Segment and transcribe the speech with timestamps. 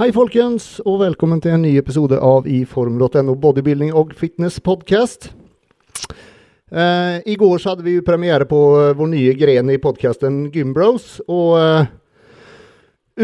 [0.00, 5.26] Hei, folkens, og velkommen til en ny episode av iform.no bodybuilding og fitness podcast.
[6.72, 10.38] Eh, I går så hadde vi jo premiere på eh, vår nye gren i podkasten
[10.54, 11.18] Gymbros.
[11.28, 11.90] Og eh,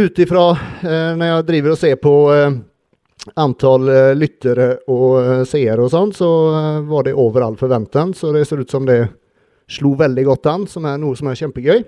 [0.02, 2.60] ut ifra eh, når jeg driver og ser på eh,
[3.46, 6.30] antall eh, lyttere og eh, seere og sånn, så
[6.92, 8.12] var det over all forventning.
[8.12, 9.00] Så det ser ut som det
[9.64, 11.86] slo veldig godt an, som er noe som er kjempegøy.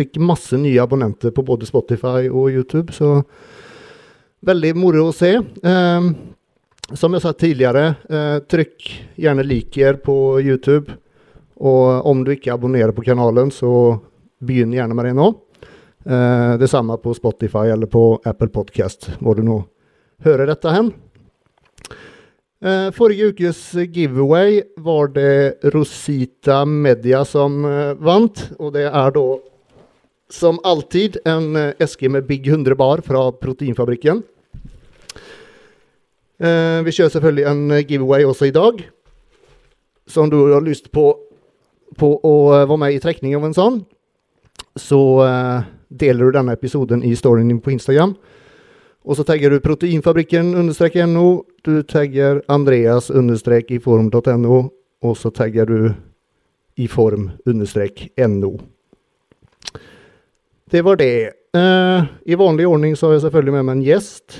[0.00, 3.18] Fikk masse nye abonnenter på både Spotify og YouTube, så
[4.40, 5.32] Veldig moro å se.
[5.38, 6.08] Eh,
[6.94, 10.94] som jeg sa tidligere, eh, trykk gjerne liker på YouTube.
[11.58, 14.00] Og om du ikke abonnerer på kanalen, så
[14.40, 15.28] begynn gjerne med det nå.
[16.06, 19.58] Eh, det samme på Spotify eller på Apple Podcast, hvor du nå
[20.24, 20.92] hører dette hen.
[22.58, 23.60] Eh, forrige ukes
[23.94, 29.26] giveaway var det Rosita Media som eh, vant, og det er da
[30.30, 34.22] som alltid en eh, eske med Big 100 bar fra Proteinfabrikken.
[36.38, 38.82] Eh, vi kjører selvfølgelig en eh, giveaway også i dag.
[40.06, 41.10] Så om du har lyst på,
[41.96, 43.80] på å eh, være med i trekning av en sånn,
[44.78, 48.14] så eh, deler du denne episoden i storyen din på Instagram.
[49.08, 53.80] Og så tagger du proteinfabrikken understrek no, du tagger Andreas understrek i
[55.00, 55.94] og så tagger du
[56.76, 58.58] i form understrek no.
[60.70, 61.32] Det var det.
[61.56, 64.34] Uh, I vanlig ordning så har jeg selvfølgelig med meg en gjest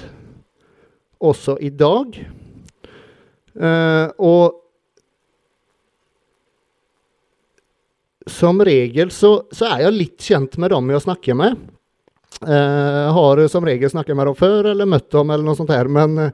[1.24, 2.18] også i dag.
[3.56, 4.58] Uh, og
[8.28, 11.56] som regel så, så, er jeg litt kjent med dem jeg snakker med.
[12.44, 15.88] Uh, har som regel snakket med dem før eller møtt dem eller noe sånt her,
[15.88, 16.28] men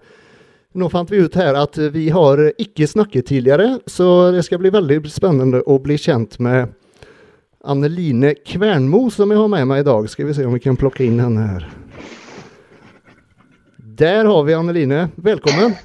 [0.74, 4.74] nå fant vi ut her at vi har ikke snakket tidligere, så det skal bli
[4.74, 6.74] veldig spennende å bli kjent med
[7.64, 10.08] Anneline Kvernmo som jeg har med meg i dag.
[10.12, 11.68] Skal vi se om vi kan plukke inn henne her.
[13.98, 15.06] Der har vi Anneline.
[15.16, 15.76] Velkommen.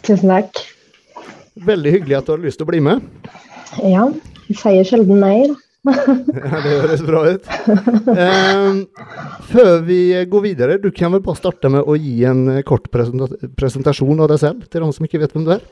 [0.00, 0.62] Tusen takk.
[1.66, 3.04] Veldig hyggelig at du har lyst til å bli med.
[3.82, 4.08] Ja,
[4.48, 5.60] vi sier sjelden nei, da.
[5.92, 7.48] ja, det høres bra ut.
[8.08, 8.78] Um,
[9.50, 9.98] før vi
[10.30, 14.40] går videre, du kan vel bare starte med å gi en kort presentasjon av deg
[14.40, 15.66] selv til de som ikke vet hvem du er?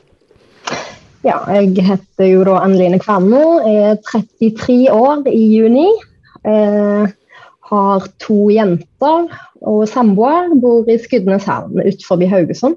[1.23, 5.85] Ja, jeg heter jo da Anne-Line Kvanmo, er 33 år i juni.
[6.43, 7.05] Eh,
[7.69, 9.29] har to jenter
[9.63, 12.75] og samboer, bor i Skudeneshavn utenfor Haugesund.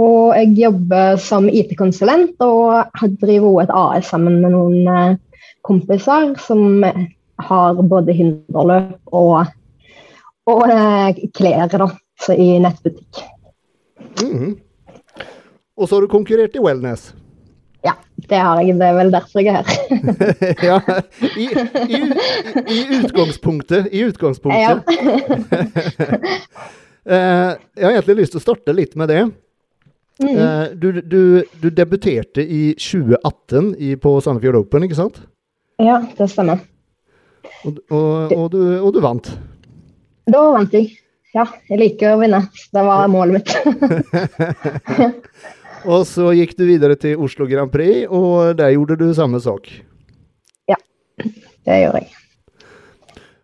[0.00, 2.88] Og jeg jobber som IT-konsulent og
[3.20, 6.84] driver også et AS sammen med noen eh, kompiser som
[7.44, 9.52] har både hinderløp og,
[10.48, 11.90] og eh, klær da,
[12.32, 13.24] i nettbutikk.
[14.22, 14.56] Mm -hmm.
[15.76, 17.12] Og så har du konkurrert i wellness?
[17.86, 17.92] Ja,
[18.28, 18.74] det har jeg.
[18.80, 19.76] Det er vel derfor jeg er her.
[20.70, 20.78] ja,
[21.38, 21.46] i,
[21.86, 22.00] i,
[22.74, 23.88] i, utgangspunktet.
[23.92, 24.82] I utgangspunktet.
[27.06, 29.22] Uh, jeg har egentlig lyst til å starte litt med det.
[30.18, 30.32] Mm.
[30.32, 31.20] Uh, du, du,
[31.60, 35.20] du, debuterte i 2018 i, på Sandefjord Open, ikke sant?
[35.82, 36.64] Ja, det stemmer.
[37.66, 39.30] Og, og, og, du, og du vant?
[40.26, 40.96] Da vant jeg.
[41.36, 42.40] Ja, jeg liker å vinne.
[42.72, 43.50] Det var målet mitt.
[45.86, 49.68] Og så gikk du videre til Oslo Grand Prix, og der gjorde du samme sak.
[50.68, 50.78] Ja,
[51.22, 52.14] det gjorde jeg.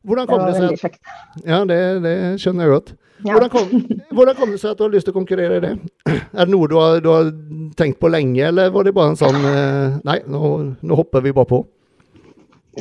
[0.03, 1.01] Hvordan kom det, var det veldig kjekt.
[1.47, 2.89] Ja, det, det, skjønner jeg godt.
[3.23, 3.37] Ja.
[3.37, 3.69] Hvordan, kom,
[4.11, 5.77] hvordan, kom, det seg at du har lyst til å konkurrere i det?
[6.11, 7.31] Er det noe du har, du har,
[7.79, 10.51] tenkt på lenge, eller var det bare en sånn eh, Nei, nå,
[10.83, 11.61] nå hopper vi bare på.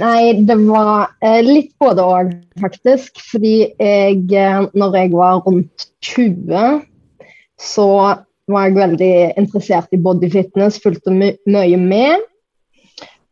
[0.01, 2.33] Nei, det var eh, litt både òg,
[2.63, 3.21] faktisk.
[3.29, 6.81] Fordi jeg, eh, når jeg var rundt 20,
[7.61, 7.87] så
[8.51, 12.27] var jeg veldig interessert i bodyfitness, fulgte my mye med.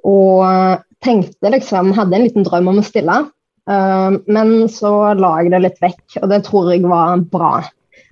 [0.07, 3.21] Og tenkte liksom Hadde en liten drøm om å stille.
[3.69, 7.59] Uh, men så la jeg det litt vekk, og det tror jeg var bra.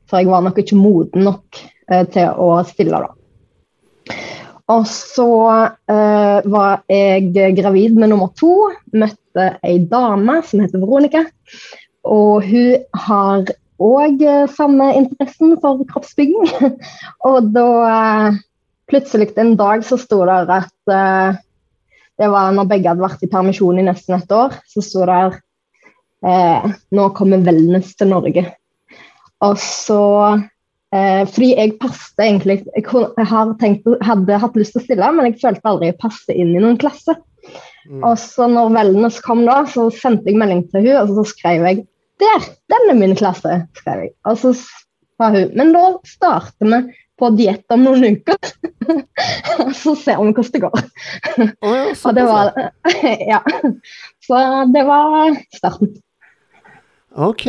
[0.07, 1.61] For jeg var nok ikke moden nok
[1.91, 4.17] uh, til å stille, da.
[4.67, 5.31] Og så
[5.89, 8.69] uh, var jeg gravid med nummer to.
[8.93, 11.23] Møtte ei dame som heter Veronica.
[12.07, 13.47] Og hun har
[13.83, 16.49] og eh, samme interessen for kroppsbygging.
[17.29, 18.39] og da eh,
[18.89, 21.39] plutselig en dag så sto det at eh,
[22.17, 25.19] det var når begge hadde vært i permisjon i nesten et år, så sto det
[26.25, 28.47] eh, nå kommer wellness til Norge.
[29.45, 30.01] Og så
[30.33, 35.29] eh, Fordi jeg passet egentlig Jeg, har tenkt, hadde hatt lyst til å stille, men
[35.29, 37.19] jeg følte aldri jeg passet inn i noen klasse.
[37.87, 38.01] Mm.
[38.01, 41.69] Og så når wellness kom da, så sendte jeg melding til hun, og så skrev
[41.69, 41.85] jeg
[42.21, 42.47] der!
[42.71, 44.13] Den er min klasse, skrev jeg.
[44.25, 46.81] Og så sa hun Men da starter vi
[47.17, 48.37] på diett om noen uker.
[49.63, 50.81] og så ser vi hvordan det går.
[51.65, 52.51] Oh, ja, og det var
[53.33, 53.41] Ja.
[54.27, 54.41] Så
[54.73, 55.95] det var starten.
[57.17, 57.47] OK.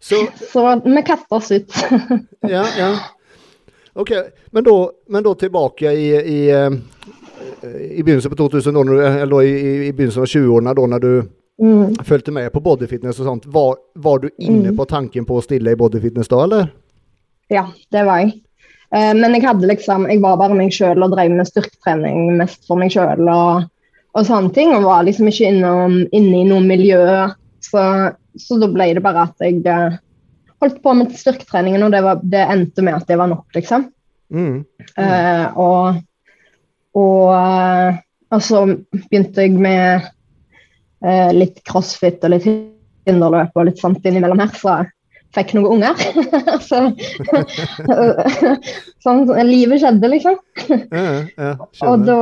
[0.00, 1.74] Så, så vi kaster oss ut.
[2.54, 2.90] ja, ja.
[3.98, 4.10] Ok,
[4.50, 4.74] men da,
[5.08, 6.40] men da tilbake i, i,
[7.98, 8.76] i begynnelsen på 2000,
[9.22, 9.54] eller i,
[9.88, 11.12] i begynnelsen av 20-årene, da når du
[11.62, 12.04] mm.
[12.04, 14.76] fulgte med på bodyfitness og sånt, var, var du inne mm.
[14.76, 16.70] på tanken på å stille i bodyfitness da, eller?
[17.52, 18.36] Ja, det var jeg.
[18.88, 22.62] Uh, men jeg hadde liksom, jeg var bare meg sjøl og drev med styrketrening mest
[22.68, 23.68] for meg sjøl og,
[24.14, 24.72] og, sånne ting.
[24.76, 25.72] Og var liksom ikke inne,
[26.16, 27.04] inne i noe miljø.
[27.64, 27.84] Så,
[28.38, 29.98] så, da ble det bare at jeg uh,
[30.62, 33.88] holdt på med styrketreningen, og det, var, det, endte med at det var nok, liksom.
[34.32, 34.60] Mm.
[34.98, 36.00] Uh, og,
[36.98, 40.08] og, og, så begynte jeg med
[41.34, 42.46] litt crossfit og litt
[43.06, 44.54] hinderløp og litt sånt innimellom her.
[44.58, 44.80] så
[45.36, 45.94] fikk noen unger.
[46.68, 46.82] så,
[49.04, 50.36] sånn, livet skjedde, liksom.
[50.90, 51.06] ja,
[51.36, 51.54] ja,
[51.86, 52.18] og da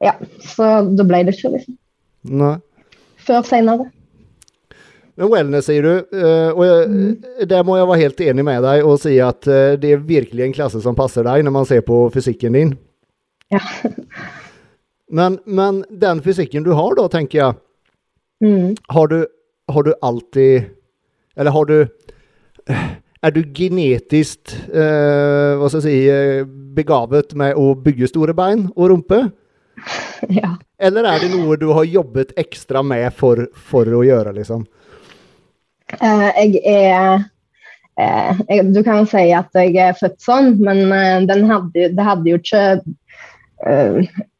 [0.00, 1.76] Ja, så da ble det ikke, liksom.
[2.40, 2.56] Nei.
[3.20, 3.90] Før seinere.
[5.20, 7.44] Wellness sier du, eh, og mm.
[7.50, 10.46] der må jeg være helt enig med deg og si at eh, det er virkelig
[10.46, 12.72] en klasse som passer deg når man ser på fysikken din.
[13.52, 13.60] Ja.
[15.10, 17.58] Men, men den fysikken du har da, tenker jeg,
[18.44, 18.76] mm.
[18.94, 19.24] har, du,
[19.72, 20.70] har du alltid
[21.36, 21.76] eller har du
[23.20, 26.44] Er du genetisk eh, hva skal jeg si, eh,
[26.76, 29.26] begavet med å bygge store bein og rumpe?
[30.28, 30.54] Ja.
[30.80, 34.66] Eller er det noe du har jobbet ekstra med for, for å gjøre, liksom?
[35.96, 37.22] Uh, jeg er
[37.96, 42.28] uh, jeg, Du kan si at jeg er født sånn, men uh, hadde, det hadde
[42.28, 42.64] jo ikke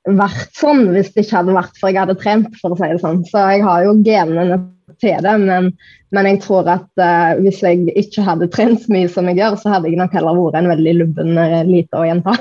[0.09, 3.01] vært sånn hvis det ikke hadde vært for jeg hadde trent, for å si det
[3.03, 3.25] sånn.
[3.29, 4.57] Så jeg har jo genene
[5.01, 5.35] til det.
[5.45, 5.71] Men,
[6.15, 9.59] men jeg tror at uh, hvis jeg ikke hadde trent så mye som jeg gjør,
[9.61, 12.35] så hadde jeg nok heller vært en veldig lubben uh, lita jente.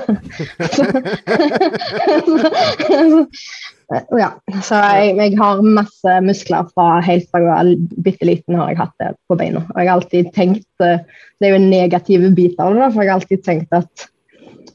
[4.22, 4.30] ja,
[4.66, 7.72] så jeg, jeg, har masse muskler fra helt fra jeg var
[8.06, 9.64] bitte liten har jeg hatt det på beina.
[9.72, 10.98] Og jeg har alltid tenkt, uh,
[11.40, 14.10] Det er jo en negativ bit av det, for jeg har alltid tenkt at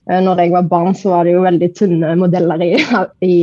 [0.06, 2.72] når jeg var barn, så var det jo veldig tynne modeller i,
[3.34, 3.38] i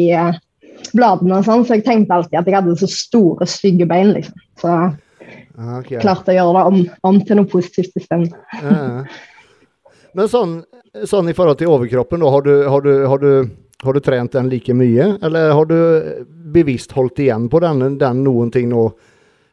[0.97, 4.45] bladene og sånn, så jeg tenkte alltid at jeg hadde så store, stygge bein, liksom.
[4.61, 6.01] Så jeg okay.
[6.03, 8.31] klarte å gjøre det om, om til noe positivt isteden.
[8.61, 9.05] Ja.
[10.17, 10.59] Men sånn,
[11.09, 14.35] sånn, i forhold til overkroppen, da, har du, har, du, har, du, har du, trent
[14.37, 15.15] den like mye?
[15.25, 15.79] Eller har du
[16.53, 18.91] bevisst holdt igjen på den, den noen ting nå,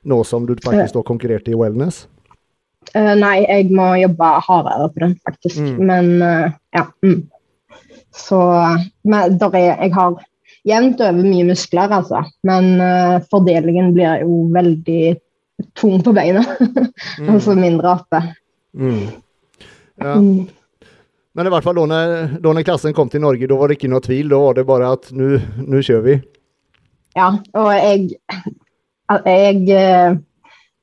[0.09, 2.05] nå som du faktisk har konkurrert i wellness?
[2.95, 5.61] Uh, nei, jeg må jobbe hardere på den, faktisk.
[5.61, 5.77] Mm.
[5.89, 6.87] Men uh, ja.
[7.05, 7.21] Mm.
[8.15, 8.39] Så
[9.05, 10.17] men, er, jeg har
[10.67, 12.23] jevnt over mye muskler, altså.
[12.47, 15.03] Men uh, fordelingen blir jo veldig
[15.77, 16.43] tung på beina.
[17.19, 17.29] mm.
[17.29, 18.23] altså mindre oppe.
[18.73, 19.03] Mm.
[19.99, 20.15] Ja.
[20.15, 20.47] Mm.
[21.37, 21.85] Men i hvert fall da
[22.41, 24.31] når, klassen kom til Norge, da var det ikke noe tvil.
[24.31, 26.17] Da var det bare at nå kjører vi.
[27.17, 28.17] Ja, og jeg,
[29.25, 30.17] jeg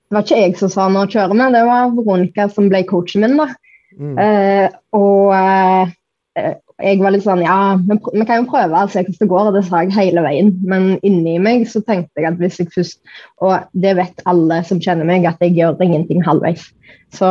[0.06, 2.84] Det var ikke jeg som sa når å kjøre med, det var Veronica som ble
[2.86, 3.38] coachen min.
[3.40, 3.48] da.
[3.96, 4.16] Mm.
[4.20, 9.00] Uh, og uh, jeg var litt sånn Ja, vi, vi kan jo prøve og se
[9.02, 9.48] hvordan det går.
[9.48, 10.52] Og det sa jeg hele veien.
[10.68, 13.00] Men inni meg så tenkte jeg at hvis jeg først
[13.44, 16.68] Og det vet alle som kjenner meg, at jeg gjør ingenting halvveis.
[17.14, 17.30] Så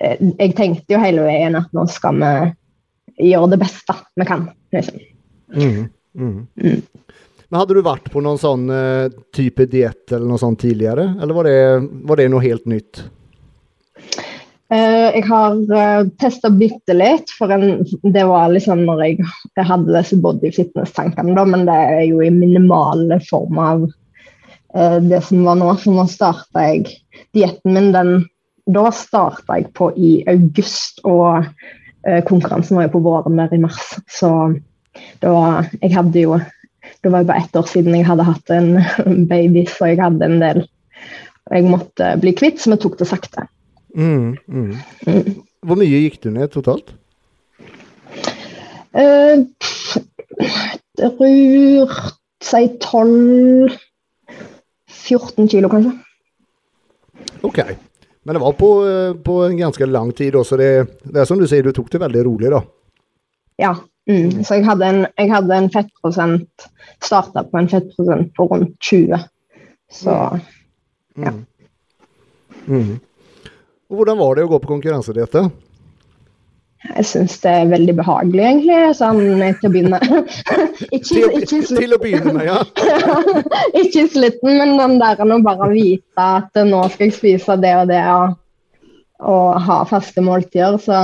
[0.00, 4.48] eh, jeg tenkte jo hele veien at nå skal vi gjøre det beste vi kan.
[4.76, 5.00] Liksom.
[5.56, 5.82] Mm,
[6.18, 6.80] mm.
[7.48, 11.36] Men Hadde du vært på noen sånn uh, type diett eller noe sånt tidligere, eller
[11.36, 11.60] var det,
[12.08, 13.04] var det noe helt nytt?
[14.66, 19.68] Uh, jeg har uh, testa bitte litt, for en, det var liksom når jeg, jeg
[19.68, 25.46] hadde disse body fitness-tankene, men det er jo i minimale form av uh, det som
[25.46, 25.70] var nå.
[25.78, 26.96] Så nå starta jeg
[27.36, 28.16] dietten min den
[28.74, 31.46] Da starta jeg på i august, og
[32.26, 33.78] konkurransen var jo på våren der i mars.
[34.10, 34.30] Så
[35.22, 36.40] da Jeg hadde jo
[37.02, 38.68] Det var bare ett år siden jeg hadde hatt en
[39.32, 40.60] baby, så jeg hadde en del
[41.46, 43.46] jeg måtte bli kvitt, så vi tok det sakte.
[43.94, 44.74] Mm, mm.
[45.66, 46.88] Hvor mye gikk du ned totalt?
[48.96, 49.46] Uh,
[50.96, 55.92] Rurt si 12-14 kilo, kanskje.
[57.46, 57.58] OK.
[58.26, 60.56] Men det var på, eh, på en ganske lang tid også.
[60.56, 62.62] Det, det, er som du sier, du tok det veldig rolig, da.
[63.62, 63.74] Ja.
[64.06, 64.44] Mm.
[64.46, 66.68] Så jeg hadde en, jeg hadde en fettprosent
[67.02, 69.18] Starta på en fettprosent på rundt 20.
[69.92, 71.24] Så mm.
[71.24, 71.32] ja.
[72.66, 72.98] Mm.
[73.90, 75.36] Og Hvordan var det å gå på konkurransediett?
[76.86, 79.20] Jeg syns det er veldig behagelig, egentlig, sånn
[79.58, 79.98] til å begynne
[80.94, 82.58] ikke, til, ikke til, å begynne med, ja.
[83.80, 87.72] ikke i slutten, men den der å bare vite at nå skal jeg spise det
[87.80, 88.36] og det, og,
[89.26, 90.78] og ha faste måltider.
[90.82, 91.00] Så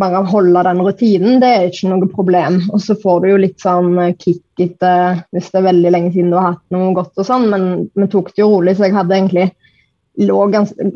[0.00, 2.60] bare holde den rutinen, det er ikke noe problem.
[2.72, 6.32] Og så får du jo litt sånn kick etter hvis det er veldig lenge siden
[6.32, 7.66] du har hatt noe godt og sånn, men
[7.98, 9.48] vi tok det jo rolig, så jeg hadde egentlig
[10.18, 10.38] lå,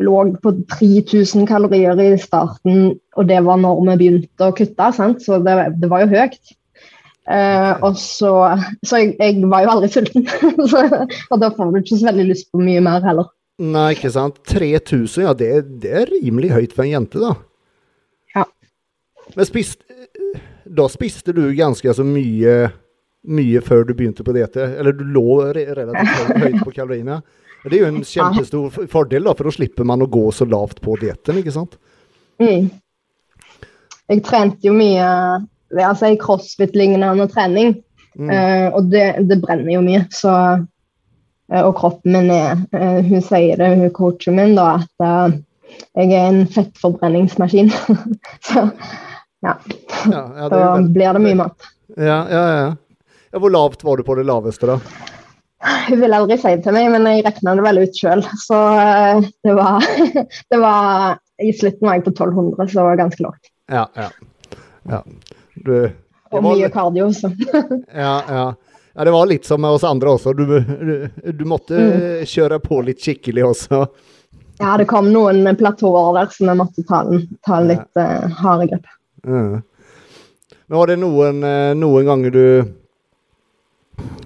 [0.03, 5.23] lå på 3000 kalorier i starten, og det var når vi begynte å kutte, sant?
[5.23, 6.57] så det, det var jo høyt.
[7.23, 8.33] Uh, og så,
[8.83, 10.27] så jeg, jeg, var jo aldri sulten,
[11.31, 13.31] og da får du ikke så veldig lyst på mye mer heller.
[13.63, 14.41] Nei, ikke sant.
[14.51, 15.53] 3000, ja det,
[15.85, 17.37] det er rimelig høyt for en jente, da.
[19.37, 19.85] Men spist,
[20.65, 22.57] da spiste du ganske så mye,
[23.29, 24.57] mye før du begynte på diett?
[24.57, 27.23] Eller du lå relativt høyt på kaloriene?
[27.63, 30.83] Det er jo en kjempestor fordel, da, for da slipper man å gå så lavt
[30.83, 31.77] på dietten, ikke sant?
[32.43, 32.73] Mm.
[34.11, 35.07] Jeg trente jo mye
[35.81, 37.77] altså i crossfit-lignende trening.
[38.19, 38.29] Mm.
[38.29, 40.03] Uh, og det, det, brenner jo mye.
[40.13, 40.33] Så,
[41.53, 45.41] uh, og kroppen min er uh, Hun sier det, hun coachen min, da, at
[45.97, 47.71] jeg er en fettforbrenningsmaskin.
[48.49, 48.67] så
[49.43, 49.57] ja.
[50.11, 50.63] ja, ja da
[50.97, 51.73] blir det mye mat.
[51.97, 53.39] Ja, ja, ja.
[53.39, 54.79] Hvor lavt var du på det laveste, da?
[55.89, 58.25] Hun ville aldri si det til meg, men jeg regna det vel ut sjøl.
[58.43, 58.59] Så
[59.47, 59.87] det var,
[60.51, 63.53] det var I slutten var jeg på 1200, så det var ganske lavt.
[63.73, 64.09] Ja, ja.
[64.91, 65.03] ja.
[65.55, 65.75] Du,
[66.33, 67.31] og mye kardio, så.
[68.05, 68.55] ja, ja.
[68.95, 70.33] ja, det var litt som med oss andre også.
[70.33, 70.95] Du, du,
[71.33, 72.25] du måtte mm.
[72.29, 73.85] kjøre på litt skikkelig også.
[74.63, 77.05] Ja, det kom noen platåer der som jeg måtte ta,
[77.47, 78.91] ta litt uh, harde grep.
[79.27, 79.61] Ja.
[80.67, 82.45] Men var det noen, uh, noen ganger du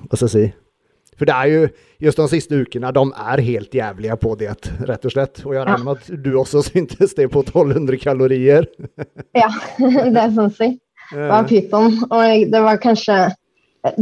[0.06, 0.44] Hva skal jeg si
[1.18, 1.66] For det er jo
[2.06, 5.40] just de siste ukene, de er helt jævlige på diett, rett og slett.
[5.46, 8.68] Og jeg regner med at du også syntes det på 1200 kalorier?
[9.42, 9.48] ja,
[9.80, 10.68] det er sånn å si.
[11.08, 11.96] Det var pyton.
[12.10, 13.16] Og det var kanskje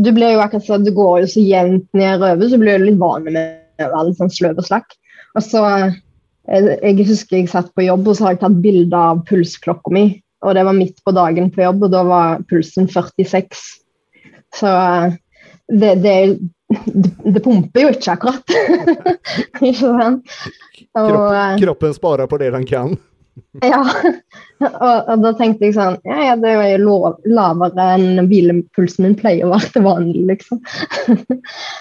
[0.01, 2.99] Du blir jo akkurat sånn, du går jo så jevnt nedover, så blir du litt
[2.99, 4.99] vanlig med å være litt sånn sløv og slakk.
[5.37, 9.07] Og så jeg, jeg husker jeg satt på jobb, og så har jeg tatt bilde
[9.13, 10.07] av pulsklokka mi.
[10.45, 13.65] Og det var midt på dagen på jobb, og da var pulsen 46.
[14.55, 14.71] Så
[15.73, 16.17] det, det,
[17.25, 18.55] det pumper jo ikke akkurat.
[19.65, 20.39] ikke sant?
[20.95, 22.97] Kroppen, kroppen sparer på det den kan?
[23.63, 23.81] ja.
[24.63, 27.01] Og, og, da tenkte jeg sånn Ja, ja, det er jo
[27.35, 30.61] lavere enn hvilepulsen min pleier å være til vanlig, liksom.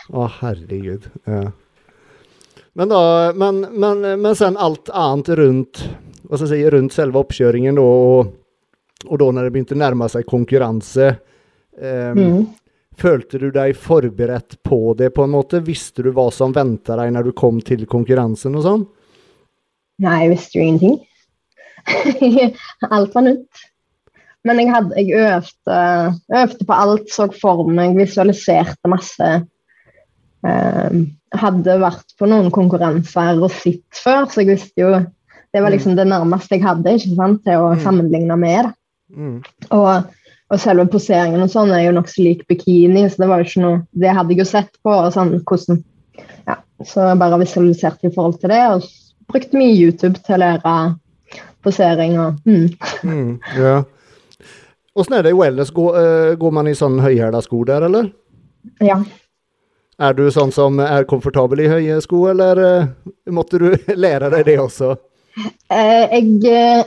[0.10, 1.06] Å, herregud.
[1.30, 1.52] Ja.
[2.74, 3.04] Men da
[3.38, 5.84] men, men, men sen alt annet rundt
[6.24, 8.32] hva skal jeg si, rundt selve oppkjøringen, da, og,
[9.08, 11.14] og da når det begynte å nærme seg konkurranse
[11.80, 12.44] um, mm.
[13.00, 15.64] Følte du deg forberedt på det, på en måte?
[15.66, 18.84] Visste du hva som venta deg når du kom til konkurransen og sånn?
[20.04, 21.00] Nei, jeg visste jo ingenting.
[22.94, 23.64] alt var nytt.
[24.44, 25.80] Men jeg, hadde, jeg øvde,
[26.42, 29.32] øvde, på alt, så for meg, visualiserte masse.
[30.44, 31.06] Um,
[31.40, 34.90] hadde vært på noen konkurranser og sett før, så jeg visste jo
[35.54, 37.82] Det var liksom det nærmeste jeg hadde ikke sant, til å mm.
[37.84, 38.72] sammenligne med.
[39.14, 39.38] Mm.
[39.76, 39.90] Og,
[40.50, 43.64] og, selve poseringen og sånn er jo nokså lik bikini, så det var jo ikke
[43.64, 44.92] noe Det hadde jeg jo sett på.
[44.92, 45.82] og sånn, hvordan,
[46.50, 48.88] ja, Så jeg bare visualiserte i forhold til det, og
[49.32, 50.78] brukte mye YouTube til å lære
[51.64, 52.70] posering og mm.
[53.04, 53.82] mm, Ja.
[54.94, 55.72] Åssen er det i wellness?
[55.74, 58.12] Går, uh, går man i sånn høyhæla sko der, eller?
[58.84, 59.00] Ja.
[59.98, 62.92] Er du sånn som er komfortabel i høye sko, eller uh,
[63.34, 63.72] måtte du
[64.06, 64.92] lære deg det også?
[65.74, 66.86] Uh, jeg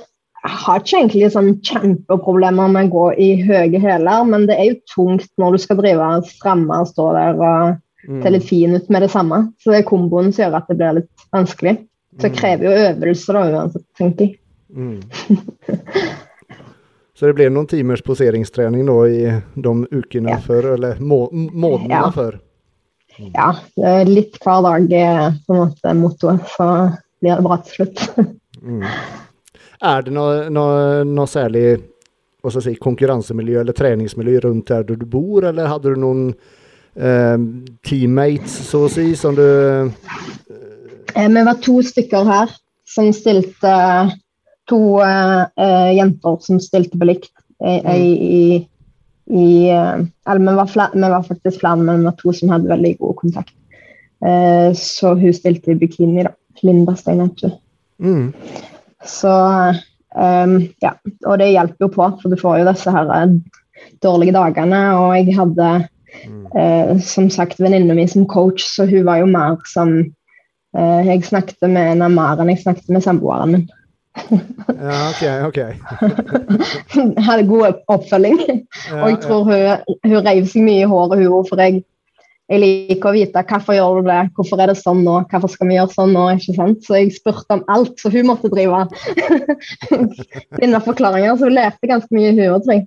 [0.53, 4.79] har ikke egentlig sånn kjempeproblemer med å gå i høye hæler, men det er jo
[4.93, 7.77] tungt når du skal drive og stramme og stå der og
[8.09, 8.21] mm.
[8.23, 9.43] se litt fin ut med det samme.
[9.63, 11.77] Så det er komboen som gjør at det blir litt vanskelig.
[12.17, 12.39] Så det mm.
[12.39, 14.39] krever jo øvelse da uansett, tenker jeg.
[14.77, 15.01] Mm.
[17.17, 19.21] Så det blir noen timers poseringstrening nå i
[19.57, 20.41] de ukene ja.
[20.45, 22.11] før, eller må, månedene ja.
[22.13, 22.37] før?
[23.17, 23.31] Mm.
[23.33, 23.47] Ja,
[24.05, 26.67] litt hver dag er på en måte mottoet, så
[27.25, 28.03] blir det bra til slutt.
[28.61, 28.85] mm.
[29.83, 31.67] Er det noe, noe, noe særlig
[32.55, 36.29] si, konkurransemiljø eller treningsmiljø rundt der du bor, eller hadde du noen
[36.97, 37.37] eh,
[37.87, 42.55] teammates, så å si, som du eh, Vi var to stykker her
[42.87, 43.75] som stilte
[44.71, 47.33] to eh, jenter som stilte på likt.
[47.57, 47.93] I, mm.
[47.97, 48.49] i,
[49.33, 52.51] i uh, eller vi var, flere, vi var, faktisk flere, men vi var to som
[52.53, 53.55] hadde veldig god kontakt.
[54.77, 56.35] Så hun stilte i bikini, da.
[56.65, 57.51] Linda Steinettu.
[58.03, 58.35] Mm.
[59.07, 59.33] Så
[60.17, 60.95] um, ja.
[61.27, 63.13] Og det hjelper jo på, for du får jo disse her
[64.05, 64.83] dårlige dagene.
[64.99, 65.71] Og jeg hadde
[66.27, 67.01] mm.
[67.05, 69.99] som sagt venninna mi som coach, så hun var jo mer som
[70.77, 73.63] Jeg snakket med henne mer enn jeg snakket med samboeren min.
[74.69, 75.23] Ja, OK.
[75.47, 75.59] ok.
[77.27, 78.39] Hadde god oppfølging.
[78.91, 81.83] Ja, og jeg tror hun, hun reiv seg mye i håret, hun for jeg,
[82.47, 85.67] jeg liker å vite hvorfor gjør du det, hvorfor er det sånn nå, hvorfor skal
[85.71, 86.27] vi gjøre sånn nå?
[86.37, 86.85] ikke sant?
[86.87, 88.85] Så jeg spurte om alt, så hun måtte drive
[90.61, 91.35] finne forklaringer.
[91.35, 92.85] Så hun lærte ganske mye, hun òg, tror jeg.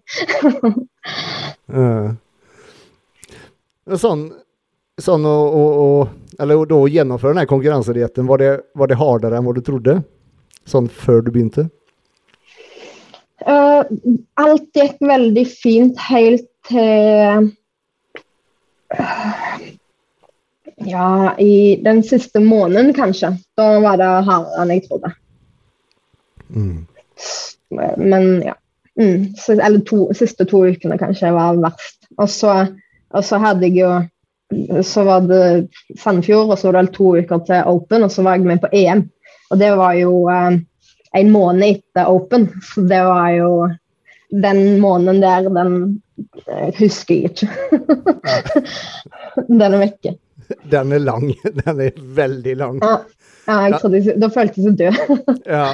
[3.99, 4.23] Sånn,
[5.01, 5.87] sånn å, å, å
[6.39, 9.99] eller da å gjennomføre denne konkurransedietten, var det, var det hardere enn hva du trodde?
[10.69, 11.67] Sånn før du begynte?
[13.43, 13.83] Uh,
[14.39, 17.49] alt gikk veldig fint helt til
[20.75, 23.33] Ja, i den siste måneden, kanskje.
[23.57, 25.11] Da var det hardere enn jeg trodde.
[26.49, 26.85] Mm.
[27.97, 28.55] Men ja.
[28.99, 31.99] Mm, så, eller to, siste to ukene kanskje var verst.
[32.17, 32.55] Og så,
[33.13, 33.91] og så hadde jeg jo
[34.81, 35.67] Så var det
[36.01, 38.71] Sandefjord, og så var det to uker til Open, og så var jeg med på
[38.73, 39.03] EM.
[39.53, 40.55] Og det var jo eh,
[41.19, 43.51] en måned etter Open, så det var jo
[44.29, 46.01] Den måneden der, den
[46.45, 47.47] eh, husker jeg ikke.
[49.47, 50.15] den er vekke.
[50.69, 51.33] Den er lang.
[51.65, 52.79] Den er veldig lang.
[52.81, 52.95] Ja,
[53.47, 55.19] ja jeg trodde, da føltes jeg død.
[55.57, 55.65] ja.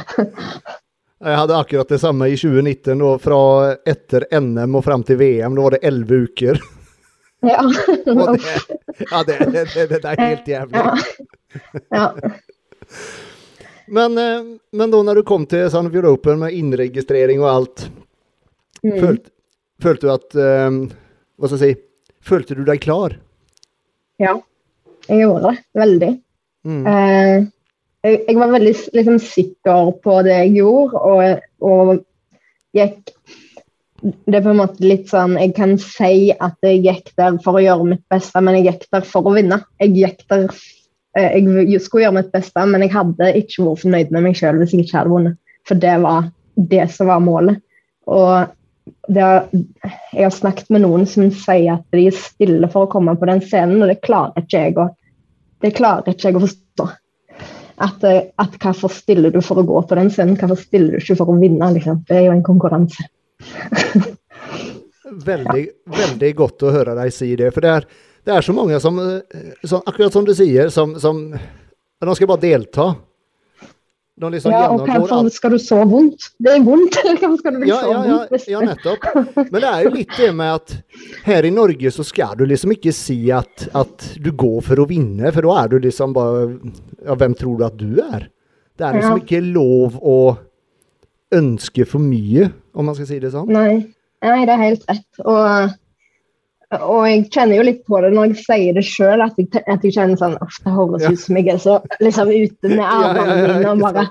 [1.26, 3.42] Jeg hadde akkurat det samme i 2019, da, fra
[3.88, 5.56] etter NM og fram til VM.
[5.56, 6.60] Da var det elleve uker.
[7.46, 7.62] Ja.
[7.62, 8.42] det,
[9.12, 10.82] ja, det, det, det, det, er helt jævlig.
[10.82, 10.98] Ja.
[11.94, 12.08] ja.
[13.88, 17.86] Men, eh, men da når du kom til Sandefjord Open med innregistrering og alt,
[18.82, 18.96] mm.
[18.98, 19.30] følte,
[19.84, 20.78] følte, du at eh,
[21.36, 21.82] Hva skal jeg si
[22.26, 23.14] Følte du deg klar?
[24.18, 24.32] Ja,
[25.06, 25.58] jeg gjorde det.
[25.78, 26.08] Veldig.
[26.66, 26.86] Mm.
[26.90, 27.36] Eh,
[28.06, 31.92] jeg, jeg, var veldig liksom, sikker på det jeg gjorde, og, og
[32.76, 33.14] gikk
[34.06, 37.58] det er på en måte litt sånn Jeg kan si at jeg gikk der for
[37.58, 39.62] å gjøre mitt beste, men jeg gikk der for å vinne.
[39.82, 40.44] Jeg gikk der
[41.18, 44.60] eh, Jeg skulle gjøre mitt beste, men jeg hadde ikke vært fornøyd med meg sjøl
[44.62, 45.40] hvis jeg ikke hadde vunnet.
[45.66, 47.62] For det var det som var målet.
[48.06, 48.52] Og
[49.14, 49.48] har,
[50.14, 53.30] jeg har snakket med noen som sier at de er stille for å komme på
[53.30, 54.90] den scenen, og det klarer ikke jeg å,
[55.76, 56.88] klarer ikke jeg å forstå.
[57.86, 61.04] At, eh, at, hvorfor stiller du for å gå på den scenen, hvorfor stiller du
[61.04, 61.72] ikke for å vinne?
[61.76, 62.06] Liksom?
[62.08, 63.08] Det er jo en konkurranse.
[65.30, 65.66] veldig,
[65.98, 67.52] veldig godt å høre deg si det.
[67.56, 67.90] For det er,
[68.26, 71.28] det er så mange som, eh, som, akkurat som du sier, som, som
[72.06, 72.90] De skal bare delta.
[74.16, 76.30] Liksom ja, og hvorfor skal du så vondt?
[76.40, 76.96] Det er vondt!
[77.20, 78.46] Hvorfor skal du bli ja, så ja, vondt?
[78.48, 79.08] Ja, nettopp.
[79.52, 80.76] Men det er jo litt det med at
[81.26, 84.88] her i Norge så skal du liksom ikke si at, at du går for å
[84.88, 86.46] vinne, for da er du liksom bare
[87.04, 88.30] Ja, hvem tror du at du er?
[88.80, 90.18] Det er liksom ikke lov å
[91.36, 93.52] ønske for mye, om man skal si det sånn.
[93.52, 93.82] Nei,
[94.24, 95.08] Nei det er helt rett.
[95.28, 95.76] Og
[96.84, 99.96] og jeg kjenner jo litt på det når jeg sier det sjøl, at, at, jeg
[99.96, 103.74] kjenner sånn Uff, det høres ut som jeg er så liksom ute med armene mine
[103.74, 104.06] og bare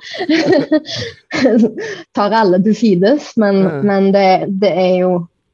[2.16, 3.32] tar alle til sides.
[3.40, 4.28] Men, men det,
[4.62, 5.12] det, er jo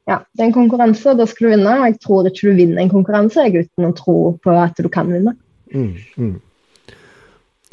[0.09, 1.75] ja, det er en konkurranse, og da skal du vinne.
[1.79, 4.89] Og jeg tror ikke du vinner en konkurranse jeg, uten å tro på at du
[4.93, 5.35] kan vinne.
[5.73, 6.39] Mm, mm.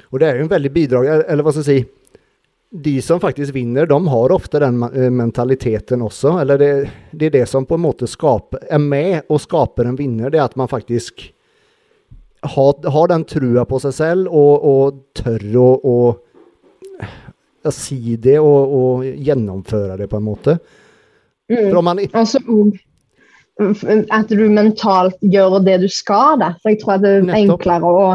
[0.09, 1.98] Og det er jo en veldig bidrag, eller hva skal jeg si
[2.71, 6.39] de som faktisk vinner, de har ofte den eh, mentaliteten også.
[6.41, 9.97] Eller det, det, er det som på en måte skaper, er med og skaper en
[9.97, 10.31] vinner.
[10.31, 11.31] Det er at man faktisk
[12.41, 15.97] har, har den trua på seg selv og, og tør å, å,
[17.65, 20.59] å, si det og, og, gjennomføre det, på en måte.
[21.49, 21.73] Mm.
[21.81, 22.43] Man, altså,
[24.13, 26.37] at du mentalt gjør det du skal.
[26.45, 26.53] Da.
[26.61, 27.65] For jeg tror det er nettopp.
[27.65, 28.11] enklere å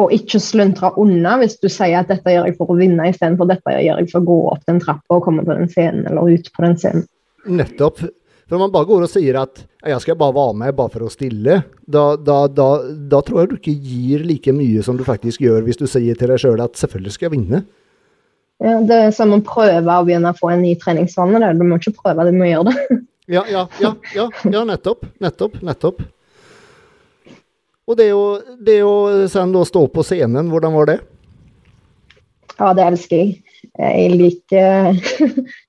[0.00, 3.50] og ikke sluntre unna hvis du sier at dette gjør jeg for å vinne, istedenfor
[3.50, 6.32] dette gjør jeg for å gå opp den trappa og komme på den scenen, eller
[6.32, 7.06] ut på den scenen.
[7.48, 8.00] Nettopp.
[8.46, 11.06] For om man bare går og sier at jeg skal bare være med bare for
[11.06, 12.66] å stille, da, da, da,
[13.10, 16.18] da tror jeg du ikke gir like mye som du faktisk gjør hvis du sier
[16.18, 17.62] til deg sjøl at selvfølgelig skal jeg vinne.
[18.62, 21.54] Ja, det er som å prøve å begynne å få en ny treningsvane.
[21.58, 22.98] Du må ikke prøve, du må gjøre det.
[23.38, 25.08] ja, ja, ja, ja, ja, nettopp.
[25.22, 25.56] Nettopp.
[25.66, 26.04] Nettopp.
[27.90, 28.26] Og det å,
[28.62, 28.94] det å
[29.30, 30.98] sen da stå på scenen, hvordan var det?
[32.58, 33.40] Ja, det elsker jeg.
[33.78, 34.98] Jeg liker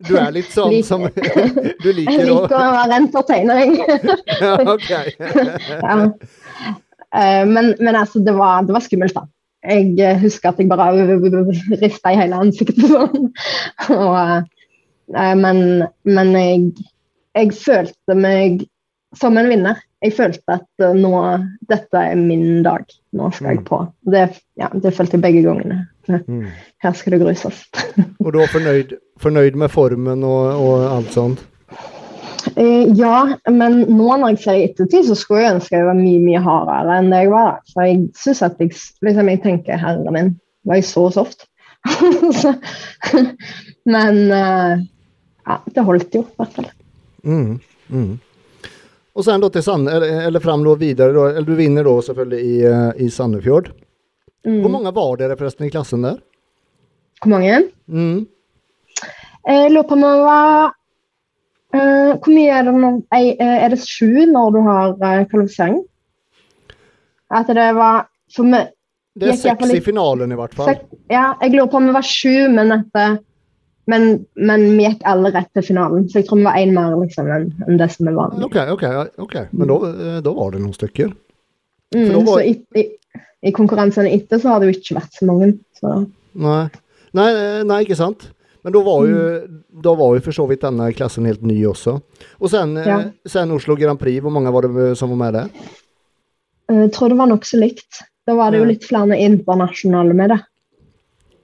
[0.04, 4.16] Du er litt sånn som Du liker å Jeg liker å være entertainer, jeg.
[4.42, 4.90] ja, ok.
[5.88, 5.98] ja.
[7.14, 9.28] Eh, men, men altså, det var, det var, skummelt, da.
[9.64, 11.06] Jeg husker at jeg bare
[11.80, 13.30] rista i hele ansiktet sånn.
[13.94, 14.50] Og,
[15.14, 15.64] eh, men,
[16.10, 16.88] men jeg,
[17.38, 18.66] jeg følte meg
[19.18, 21.14] som en vinner jeg følte at uh, nå
[21.70, 22.84] Dette er min dag.
[23.16, 23.68] Nå skal jeg mm.
[23.70, 23.80] på.
[24.12, 24.26] Det,
[24.60, 25.80] ja, det følte jeg begge gangene.
[26.10, 26.50] Mm.
[26.84, 27.64] Her skal det gruses.
[28.20, 31.46] og du var fornøyd, fornøyd med formen og, og alt sånt?
[32.56, 35.98] Eh, ja, men nå når jeg ser i ettertid, så skulle jeg ønske jeg var
[35.98, 37.56] mye mye hardere enn det jeg var.
[37.72, 38.74] For jeg syns at jeg
[39.08, 40.34] liksom jeg tenker Herre min,
[40.68, 41.48] var jeg så soft?
[43.94, 44.84] men eh,
[45.48, 46.70] ja, det holdt jo, i hvert fall.
[47.24, 47.58] Mm,
[47.90, 48.14] mm.
[49.14, 52.02] Och sen då till Sand eller, eller fram då vidare då, eller du vinner då
[52.02, 53.72] selvfølgelig i, eh, i Sandefjord.
[54.46, 54.62] Mm.
[54.62, 56.18] Hvor mange var dere forresten i klassen der?
[57.22, 57.62] Hvor mange?
[57.88, 58.26] Mm.
[59.48, 60.74] Jeg lurer på om det var
[61.76, 62.92] uh, Hvor mye er det nå?
[63.14, 65.82] Er det sju når du har kvalifisering?
[67.34, 68.64] At det var for vi
[69.20, 70.74] Det er seks i finalen i hvert fall.
[70.74, 73.02] sek- Ja, jeg lurer på om vi var sju, men at
[73.88, 76.94] men, men vi gikk alle rett til finalen, så jeg tror vi var én mer
[77.02, 77.28] liksom,
[77.68, 78.46] enn det som er vanlig.
[78.48, 78.86] Ok, ok,
[79.26, 79.36] ok.
[79.52, 81.12] Men da, eh, da var det noen stykker.
[81.96, 82.86] Mm, var- så i, i,
[83.44, 85.52] I konkurransene etter så har det jo ikke vært så mange.
[85.80, 85.98] Så.
[86.40, 86.62] Nei.
[87.14, 88.30] Nei, eh, nei, ikke sant?
[88.64, 89.58] Men da var jo, Mm.
[89.84, 91.98] da var jo for så vidt denne klassen helt ny også.
[92.40, 93.00] Og sen, eh, Ja.
[93.28, 95.50] sen Oslo Grand Prix, hvor mange var det som var med der?
[96.72, 98.00] Jeg tror det var nokså likt.
[98.26, 100.40] Da var det jo litt flere internasjonale med det.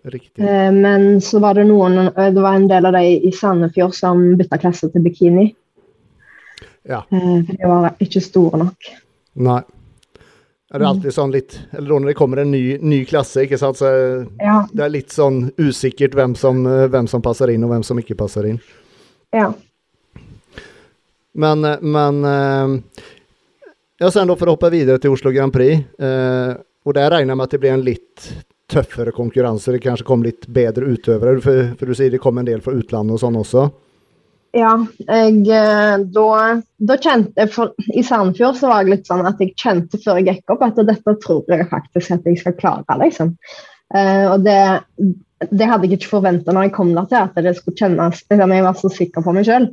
[0.03, 0.39] Riktig.
[0.43, 3.93] Eh, Men så var det noen eh, Det var en del av de i Sandefjord
[3.97, 5.49] som bytta klasse til bikini.
[6.87, 7.01] Ja.
[7.11, 8.89] Eh, For de var ikke store nok.
[9.35, 9.59] Nei.
[10.71, 13.77] Er det alltid sånn litt Eller når det kommer en ny, ny klasse, ikke sant,
[13.81, 13.89] så
[14.39, 14.65] Ja.
[14.71, 18.15] det er litt sånn usikkert hvem som, hvem som passer inn, og hvem som ikke
[18.17, 18.59] passer inn.
[19.33, 19.51] ja.
[21.33, 22.83] Men, men
[23.99, 25.83] Ja, sen da for å hoppe videre til Oslo Grand Prix.
[25.99, 26.53] eh,
[26.85, 28.29] og der regner jeg med at det blir en litt
[28.69, 29.73] tøffere konkurranse.
[29.75, 32.75] Det kanskje kom litt bedre utøvere, for, for du sier det kom en del fra
[32.77, 33.69] utlandet og sånn også.
[34.57, 36.27] Ja, jeg, eh, da,
[36.89, 40.39] da kjente for, I Sandefjord så var jeg litt sånn at jeg kjente før jeg
[40.39, 42.97] gikk opp at dette tror jeg faktisk at jeg skal klare.
[43.03, 43.35] liksom.
[43.93, 44.57] Eh, og det,
[45.53, 48.55] det hadde jeg ikke forventa når jeg kom der til, at det skulle kjennes liksom,
[48.57, 49.69] Jeg var så sikker på meg sjøl.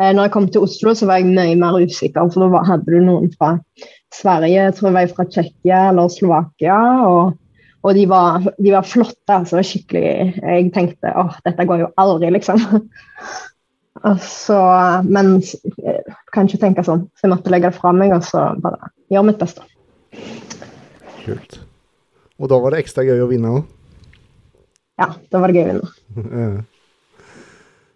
[0.00, 2.92] Eh, når jeg kom til Oslo, så var jeg mye mer usikker, for da hadde
[2.92, 3.54] du noen fra
[4.12, 6.80] Sverige, jeg tror jeg var fra Tsjekkia eller Slovakia.
[7.08, 7.38] og
[7.80, 9.32] og de var, de var flotte.
[9.32, 12.60] altså skikkelig, Jeg tenkte åh, dette går jo aldri, liksom.
[14.06, 14.56] Altså,
[15.04, 18.46] men jeg kan ikke tenke sånn, så jeg måtte legge det fra meg og så
[18.62, 19.66] bare gjøre mitt beste.
[21.20, 21.58] Kult.
[22.40, 23.66] Og da var det ekstra gøy å vinne òg.
[25.02, 26.62] Ja, da var det gøy å vinne.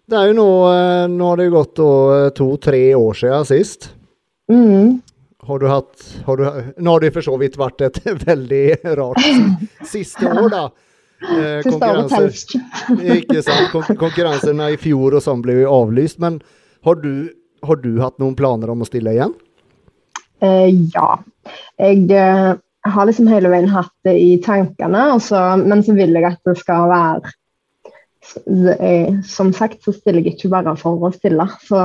[0.04, 1.78] Det er jo nå eh, Nå har det jo gått
[2.36, 3.86] to-tre år siden sist.
[4.52, 4.98] Mm.
[5.44, 6.44] Har du hatt har du,
[6.78, 8.64] Nå har det for så vidt vært et veldig
[8.98, 9.22] rart
[9.94, 10.64] siste år, da.
[11.24, 12.34] Eh, konkurranser-
[14.04, 16.20] konkurransene i fjor og sånn ble jo avlyst.
[16.24, 16.40] Men
[16.84, 17.32] har du,
[17.64, 19.34] har du hatt noen planer om å stille igjen?
[20.44, 21.10] Eh, ja.
[21.80, 22.50] Jeg eh,
[22.94, 26.58] har liksom hele veien hatt det i tankene, så, men så vil jeg at det
[26.60, 27.34] skal være
[28.48, 31.44] det er, Som sagt så stiller jeg ikke bare for å stille.
[31.64, 31.80] Så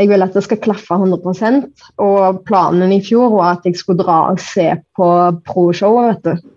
[0.00, 1.66] jeg vil at det skal klaffe 100%
[2.00, 5.08] Og planen i fjor var at jeg skulle dra og se på
[5.46, 6.50] pro-showet, vet du.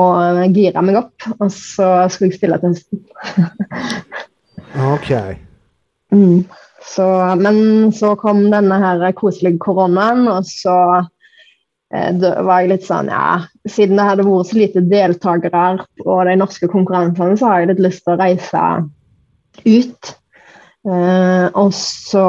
[0.00, 1.30] Og gire meg opp.
[1.40, 3.04] Og så skulle jeg stille til høsten.
[4.94, 5.10] OK.
[6.14, 6.44] Mm.
[6.86, 7.06] Så,
[7.38, 10.76] men så kom denne her koselige koronaen, og så
[11.94, 15.66] eh, var jeg litt sånn Ja, siden det hadde vært så lite deltakere
[16.00, 18.64] på de norske konkurransene, så har jeg litt lyst til å reise
[19.66, 20.14] ut.
[20.88, 22.24] Eh, og så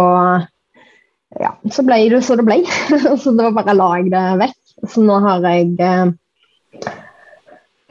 [1.39, 2.59] Ja, så ble det så det ble.
[3.21, 4.57] så det var bare la jeg det vekk.
[4.91, 6.11] Så nå har jeg eh,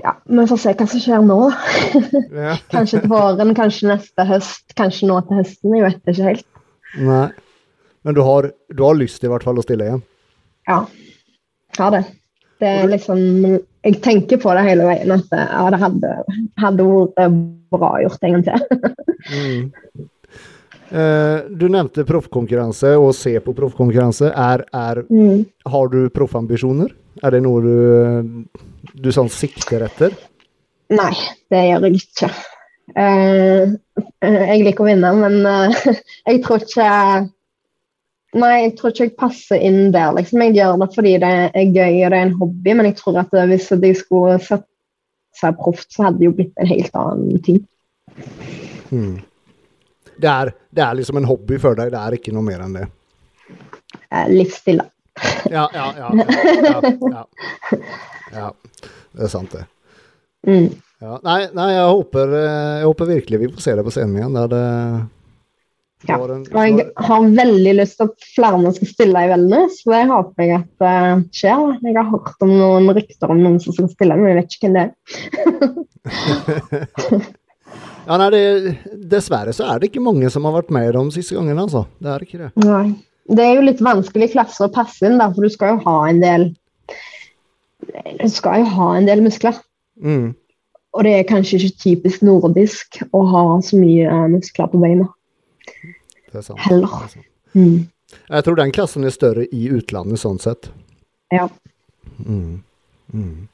[0.01, 1.41] Ja, vi får se hva som skjer nå.
[2.75, 5.79] Kanskje til våren, kanskje neste høst, kanskje nå til høsten.
[5.79, 6.49] Jeg vet ikke helt.
[7.01, 7.29] Nei.
[8.03, 10.01] Men du har, du har lyst i hvert fall å stille igjen?
[10.69, 10.85] Ja,
[11.77, 12.05] jeg har det.
[12.61, 13.21] Det er liksom
[13.85, 16.09] Jeg tenker på det hele veien at ja, det hadde,
[16.61, 17.37] hadde vært
[17.73, 18.83] bra gjort en gang til.
[19.31, 19.63] Mm.
[20.91, 24.33] Eh, du nevnte proffkonkurranse og se på proffkonkurranse.
[24.35, 25.45] Er, er, Mm.
[25.67, 26.91] har du proffambisjoner?
[27.23, 28.47] Er det noe du,
[28.95, 30.15] du sånn sikter etter?
[30.91, 31.13] Nei,
[31.51, 32.31] det gjør jeg ikke.
[32.99, 33.77] Eh,
[34.27, 35.71] jeg liker å vinne, men uh,
[36.27, 36.89] jeg tror ikke
[38.31, 40.13] Nei, jeg tror ikke jeg passer inn der.
[40.15, 40.43] liksom.
[40.45, 43.17] Jeg gjør det fordi det er gøy og det er en hobby, men jeg tror
[43.19, 44.67] at hvis jeg skulle sett
[45.35, 47.59] seg proft, så hadde det jo blitt en helt annen ting.
[48.95, 49.19] Mm.
[50.21, 52.77] Det, er, det er liksom en hobby for deg, det er ikke noe mer enn
[52.77, 52.87] det?
[54.11, 54.27] Eh,
[54.77, 54.87] da.
[55.51, 57.27] Ja, ja, ja.
[58.33, 58.53] ja,
[59.13, 59.65] det er sant, det.
[60.47, 60.71] Mm.
[61.01, 64.19] Ja, nei, nei jeg, håper, eh, jeg håper virkelig vi får se det på scenen
[64.21, 64.37] igjen.
[64.37, 64.67] Der det,
[66.09, 70.05] Ja, Og jeg har veldig lyst til at flere skal stille i Wellness, så det
[70.09, 70.95] håper jeg at det
[71.37, 71.67] skjer.
[71.85, 74.67] Jeg har hørt om noen rykter om noen som skal stille, men jeg vet ikke
[74.69, 74.87] hvem det
[77.21, 77.29] er.
[78.07, 78.75] ja, nei, det,
[79.11, 81.85] dessverre så er det ikke mange som har vært med de siste gangene, altså.
[82.03, 82.51] Det er ikke det.
[82.65, 82.85] Nei.
[83.31, 85.97] Det er jo litt vanskelig klasse å passe inn, da, for du skal jo ha
[86.09, 86.49] en del
[88.21, 89.57] Du skal jo ha en del muskler.
[90.03, 90.33] Mm.
[90.97, 95.07] Og det er kanskje ikke typisk nordisk å ha så mye eh, muskler på beina.
[96.31, 96.59] Det er sant.
[96.67, 96.91] Heller.
[96.91, 97.29] Det er sant.
[97.55, 97.79] Mm.
[98.31, 100.71] Jeg tror den klassen er større i utlandet sånn sett.
[101.35, 101.47] Ja.
[102.19, 102.63] Mm.
[103.15, 103.49] Mm.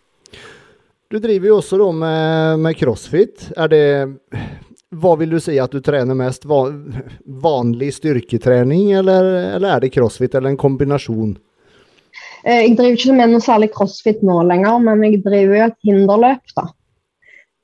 [1.10, 3.50] Du driver jo også med, med crossfit.
[3.56, 3.84] Er det
[4.96, 6.46] Hva vil du si at du trener mest?
[6.50, 6.64] Va,
[7.42, 11.36] vanlig styrketrening, eller, eller er det crossfit, eller en kombinasjon?
[12.46, 15.78] Eh, jeg driver ikke med noe særlig crossfit nå lenger, men jeg driver jo et
[15.86, 16.66] hinderløp, da.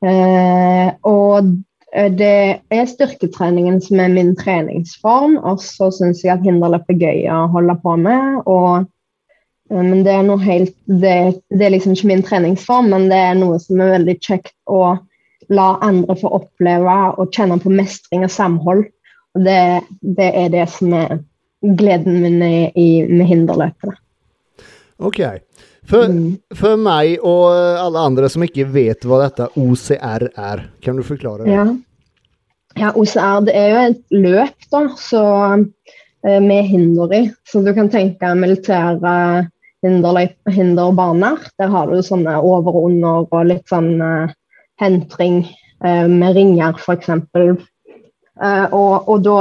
[0.02, 1.52] Eh, og
[1.94, 2.38] eh, det
[2.74, 7.44] er styrketreningen som er min treningsform, og så syns jeg at hinderløp er gøy å
[7.54, 8.42] holde på med.
[8.46, 8.90] Og,
[9.80, 13.38] men det er noe helt det, det, er liksom ikke min treningsform, men det er
[13.38, 14.82] noe som er veldig kjekt å
[15.52, 18.84] la andre få oppleve og kjenne på mestring og samhold.
[19.36, 21.22] Og det, det er det som er
[21.62, 23.96] gleden min i, i, med hinderløpene.
[25.02, 25.22] Ok.
[25.88, 26.36] For, mm.
[26.56, 31.46] for, meg og alle andre som ikke vet hva dette OCR er, kan du forklare
[31.46, 31.56] det?
[31.56, 31.64] Ja,
[32.78, 35.24] ja OCR det er jo et løp da, så,
[36.26, 37.24] eh, med hinder i.
[37.48, 39.16] Så du kan tenke militære
[39.82, 41.42] hinderbaner.
[41.58, 44.32] Der har du sånne over og under og litt sånn uh,
[44.80, 45.42] hentring
[45.84, 47.10] uh, med ringer, f.eks.
[47.12, 49.40] Uh, og, og da,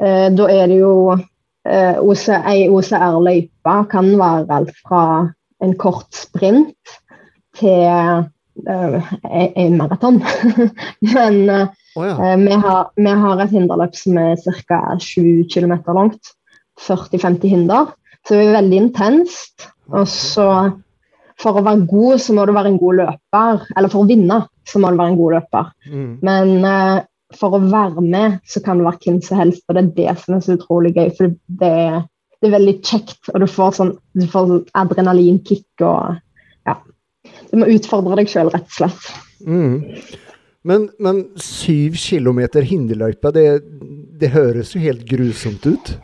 [0.00, 0.94] uh, da er det jo
[1.68, 1.96] Eh,
[2.48, 5.02] ei OCR-løype kan være alt fra
[5.60, 6.94] en kort sprint
[7.60, 8.24] til
[8.64, 10.22] uh, en maraton.
[11.14, 12.14] Men oh, ja.
[12.16, 14.80] uh, vi, har, vi, har, et hinderløp som er ca.
[14.96, 16.32] 7 km langt.
[16.80, 17.92] 40-50 hinder.
[18.26, 19.68] Så det er veldig intenst.
[19.90, 20.46] Og så
[21.40, 23.64] for å være god, så må du være en god løper.
[23.76, 25.72] Eller for å vinne, så må du være en god løper.
[25.88, 26.10] Mm.
[26.26, 27.00] Men uh,
[27.36, 29.64] for å være med, så kan det være hvem som helst.
[29.66, 31.12] Og det er det som er så utrolig gøy.
[31.16, 31.74] For det,
[32.40, 36.18] det er veldig kjekt, og du får sånn, du får sånn adrenalinkick og
[36.68, 36.76] Ja.
[37.50, 39.08] Du må utfordre deg sjøl, rett og slett.
[39.44, 39.74] Mm.
[40.68, 43.44] Men, men, syv kilometer hinderløype, det,
[44.20, 45.94] det høres jo helt grusomt ut?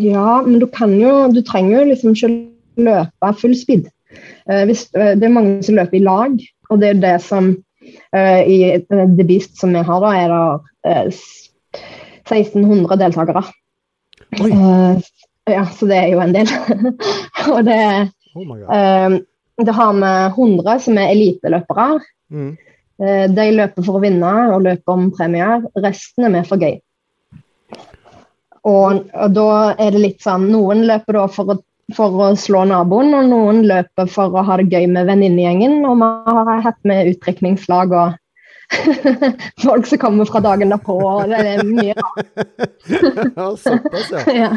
[0.00, 2.30] Ja, men du kan jo Du trenger jo liksom ikke
[2.76, 3.86] løpe full speed.
[4.50, 6.34] Uh, hvis, uh, det er mange som løper i lag,
[6.70, 7.54] og det er det som
[8.14, 11.80] Uh, I The Beast som vi har, da, er det uh,
[12.30, 13.44] 1600 deltakere.
[14.40, 15.00] Uh,
[15.50, 16.50] ja, så det er jo en del.
[17.54, 17.80] og det
[18.34, 19.18] oh
[19.64, 21.88] Det har vi 100 som er eliteløpere.
[22.30, 22.54] Mm.
[23.36, 25.62] de løper for å vinne og løper om premier.
[25.78, 26.78] Resten er med for gøy.
[28.64, 31.60] Og, og, da er det litt sånn Noen løper da for å
[31.92, 35.82] for å slå naboen, og noen løper for å ha det gøy med venninnegjengen.
[35.84, 38.14] Og vi har hatt med utdrikningslag og
[39.64, 40.96] folk som kommer fra dagen derpå.
[40.96, 41.92] Og det er mye
[43.36, 43.50] ja.
[44.40, 44.50] ja.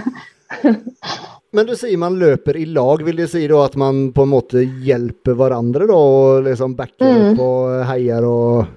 [1.51, 3.03] Men du sier man løper i lag.
[3.03, 5.87] Vil det si da at man på en måte hjelper hverandre?
[5.89, 7.23] da, Og liksom backer mm.
[7.33, 8.75] opp og heier og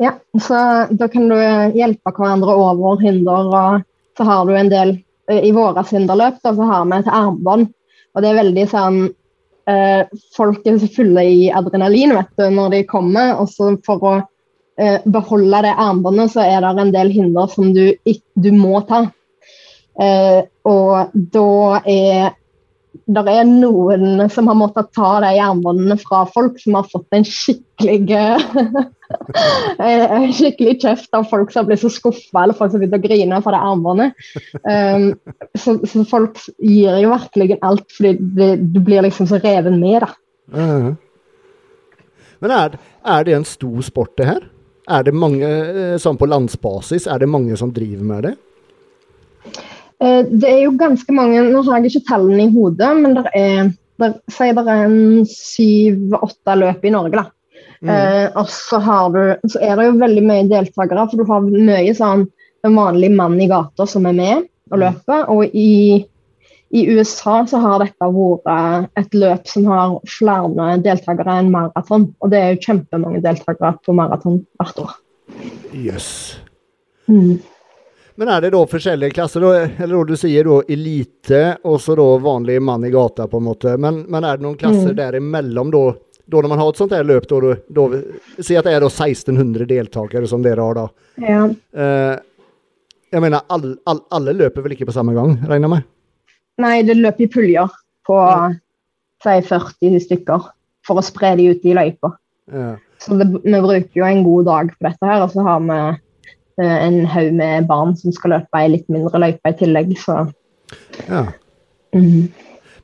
[0.00, 0.58] Ja, så
[0.96, 1.36] da kan du
[1.76, 3.82] hjelpe hverandre over hinder, og
[4.20, 4.98] så har du en del
[5.30, 7.70] i våre hinderløp så har vi et armbånd.
[8.14, 8.98] Og det er veldig sånn
[9.70, 10.02] eh,
[10.34, 13.36] Folk er fulle i adrenalin vet du, når de kommer.
[13.40, 14.16] Og så for å
[14.80, 17.86] eh, beholde det armbåndet, så er det en del hinder som du,
[18.34, 19.06] du må ta.
[20.00, 22.36] Eh, og da er
[23.10, 27.26] det er noen som har måttet ta de armbåndene fra folk som har fått en
[27.26, 28.02] skikkelig
[29.78, 33.40] en skikkelig kjeft av folk som blir så skuffa, eller folk som begynner å grine
[33.44, 34.26] fra det armbåndet.
[34.64, 35.06] Um,
[35.58, 40.06] så, så, folk gir jo virkelig alt, fordi det, du blir liksom så reven med,
[40.06, 40.12] da.
[40.50, 40.90] Uh
[42.40, 44.46] Men er, er, det en stor sport, det her?
[44.88, 45.48] Er det mange,
[46.00, 48.32] sånn på landsbasis, er det mange som driver med det?
[50.00, 53.26] Eh, det er jo ganske mange Nå har jeg ikke tallene i hodet, men det
[53.36, 53.68] er
[54.00, 57.20] der, sier det er en syv-åtte løp i Norge.
[57.20, 57.26] da.
[57.80, 57.90] Mm.
[57.94, 58.78] Eh, og så,
[59.14, 62.26] du, så, er det jo veldig mye deltakere, for du har mye sånn
[62.66, 64.82] en vanlig mann i gata som er med og mm.
[64.82, 65.22] løper.
[65.32, 66.00] Og i,
[66.76, 72.10] i, USA så har dette vært et løp som har flere deltakere enn maraton.
[72.20, 74.98] Og det er jo kjempemange deltakere på maraton hvert år.
[75.72, 76.10] Yes.
[77.08, 77.40] Mm.
[78.20, 79.44] Men er det da forskjellige klasser,
[79.80, 83.72] eller du sier da elite og så da vanlig mann i gata, på en måte.
[83.80, 84.98] Men, men er det noen klasser mm.
[84.98, 85.84] derimellom, da,
[86.30, 87.86] da når man har et sånt her løp, da, da,
[88.38, 90.86] Si at det er da 1600 deltakere som dere har, da.
[91.24, 91.44] Ja.
[91.74, 92.16] Uh,
[93.10, 95.88] jeg mener, alle, all, alle løper vel ikke på samme gang, regner jeg med?
[96.62, 98.18] Nei, det løper i puljer på
[99.24, 100.46] si 40 stykker,
[100.86, 102.14] for å spre de ut i løypa.
[102.54, 102.76] Ja.
[103.00, 105.80] Så det, vi bruker jo en god dag på dette her, og så har vi
[106.60, 110.26] Eh, en haug med barn som skal løpe ei litt mindre løype i tillegg, så
[111.06, 111.22] ja.
[111.96, 112.28] Mm.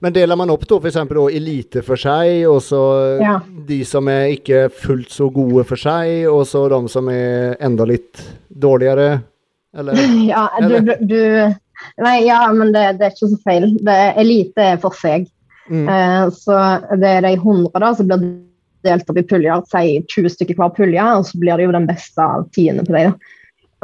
[0.05, 0.99] Men deler man opp da f.eks.
[1.33, 2.81] elite for seg, og så
[3.23, 3.37] ja.
[3.69, 7.87] de som er ikke fullt så gode for seg, og så de som er enda
[7.89, 9.21] litt dårligere?
[9.77, 10.03] Eller?
[10.33, 11.21] ja, du, du,
[12.01, 13.71] Nei, ja, men det, det, er ikke så feil.
[13.85, 15.29] Det, elite er for seg.
[15.69, 15.87] Mm.
[15.89, 16.59] Uh, så
[17.01, 18.29] det er de 100 da, som blir
[18.87, 21.89] delt opp i puljer, si 20 stykker hver pulje, og så blir det jo den
[21.89, 23.17] beste av tiende på dem.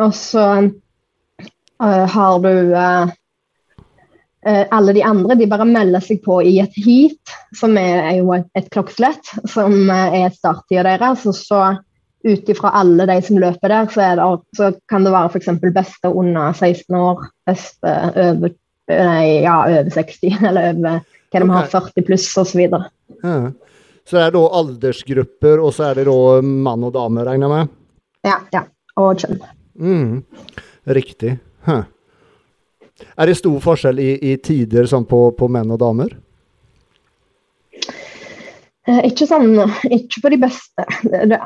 [0.02, 3.16] Og så uh, har du uh, eh,
[4.44, 8.32] alle de andre de bare melder seg på i et heat, som er, er jo
[8.34, 11.26] et, et klokkeslett, som eh, er starttida deres.
[11.30, 11.62] Og så
[12.22, 15.48] ut ifra alle de som løper der, så, det, så kan det være f.eks.
[15.74, 18.54] beste under 16 år, beste over,
[18.90, 21.00] nei, ja, over 60, eller over
[21.32, 22.62] hva de har, 40 pluss osv.
[22.62, 23.36] Ja.
[24.02, 27.54] Så det er da aldersgrupper, og så er det da mann og dame, regner jeg
[27.54, 27.74] med?
[28.26, 28.38] Ja.
[28.54, 28.66] ja.
[29.00, 29.38] Og kjønn.
[29.78, 30.22] Mm.
[30.98, 31.36] Riktig.
[31.66, 31.86] Huh.
[33.16, 36.14] Er det stor forskjell i, i tider sånn på, på menn og damer?
[38.88, 39.52] Eh, ikke sånn
[39.94, 40.86] Ikke på de beste.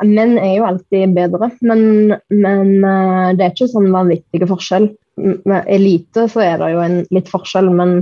[0.07, 4.91] Menn er jo alltid bedre, men, men eh, det er ikke sånn vanvittig forskjell.
[5.17, 7.99] Med elite så er det jo en litt forskjell, men,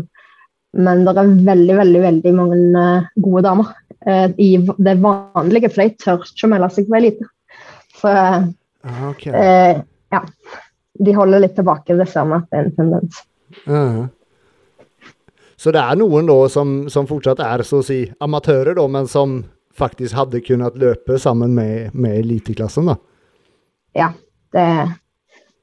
[0.74, 6.02] men det er veldig, veldig veldig mange eh, gode damer i det vanlige, for de
[6.02, 7.24] tør ikke å melde seg på elite.
[7.96, 8.42] Så ah,
[9.08, 9.32] okay.
[9.32, 9.78] eh,
[10.12, 10.20] ja.
[10.94, 13.22] De holder litt tilbake, det ser vi at det er en tendens.
[13.66, 14.08] Uh -huh.
[15.56, 19.06] Så det er noen da som, som, fortsatt er så å si amatører, da, men
[19.08, 19.44] som
[19.78, 22.96] faktisk hadde kunnet løpe sammen med, med eliteklassen, da?
[23.94, 24.10] Ja,
[24.52, 24.66] det,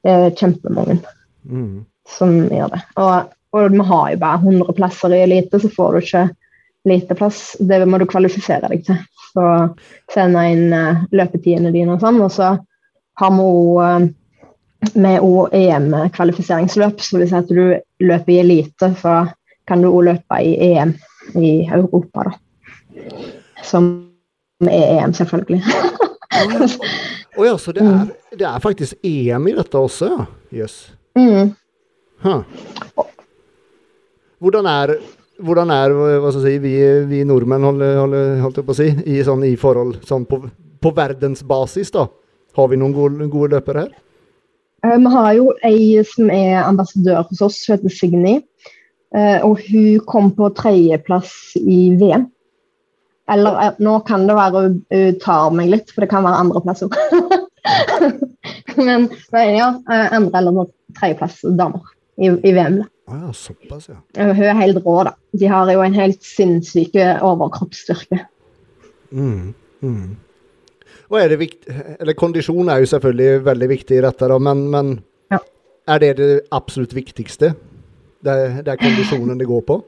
[0.02, 0.98] det er kjempemange
[1.44, 1.84] mm.
[2.08, 2.82] som gjør det.
[2.96, 6.24] Og, og, vi har jo bare 100 plasser i elite, så får du ikke
[6.88, 7.42] eliteplass.
[7.60, 8.98] Det må du kvalifisere deg til.
[9.32, 9.46] Så
[10.12, 12.20] sende inn uh, løpetidene dine og sånn.
[12.24, 12.56] Og så
[13.20, 14.10] har vi òg
[14.94, 15.22] med
[15.54, 17.62] EM-kvalifiseringsløp, så hvis si du
[18.02, 19.22] løper i elite så
[19.68, 20.94] kan du òg løpe i EM
[21.38, 22.32] i Europa, da.
[23.62, 23.88] Som
[24.66, 25.62] er EM, selvfølgelig.
[27.38, 30.26] Å ja, så det er, det er, faktisk EM i dette også, ja?
[30.52, 30.76] Jøss.
[31.16, 31.22] Yes.
[31.22, 31.52] Mm.
[32.22, 33.04] Huh.
[34.42, 34.96] Hvordan er
[35.42, 35.94] hvordan er
[36.36, 36.74] si, vi,
[37.08, 40.38] vi nordmenn holdt jeg på å si, i, sånn, i forhold sånn på,
[40.82, 42.06] på verdensbasis, da?
[42.58, 43.92] Har vi noen gode, gode løpere her?
[44.82, 48.36] Uh, vi har jo ei som er ambassadør hos oss, hun heter Signy.
[49.12, 52.26] Uh, og hun kom på tredjeplass i VM.
[53.30, 56.82] Eller uh, nå kan det være hun tar meg litt, for det kan være andreplass
[56.86, 56.96] òg.
[58.86, 61.86] men, ja, andre eller tredjeplass damer
[62.18, 62.82] i, i VM.
[63.10, 64.00] Ah, ja, såpass, ja.
[64.18, 65.14] Hun er helt rå, da.
[65.38, 68.22] De har jo en helt sinnssyk overkroppsstyrke.
[69.12, 69.52] Mm,
[69.84, 70.06] mm.
[71.12, 74.62] Og er det viktig, eller Kondisjon er jo selvfølgelig veldig viktig i dette, da, men,
[74.72, 74.92] men
[75.32, 75.42] ja.
[75.92, 77.52] er det det absolutt viktigste?
[78.22, 79.82] Det er, det er kondisjonen det går på?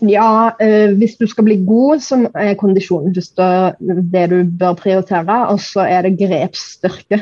[0.00, 5.36] Ja, øh, hvis du skal bli god, så er kondisjonen det du bør prioritere.
[5.52, 7.20] Og så er det grepsstyrke,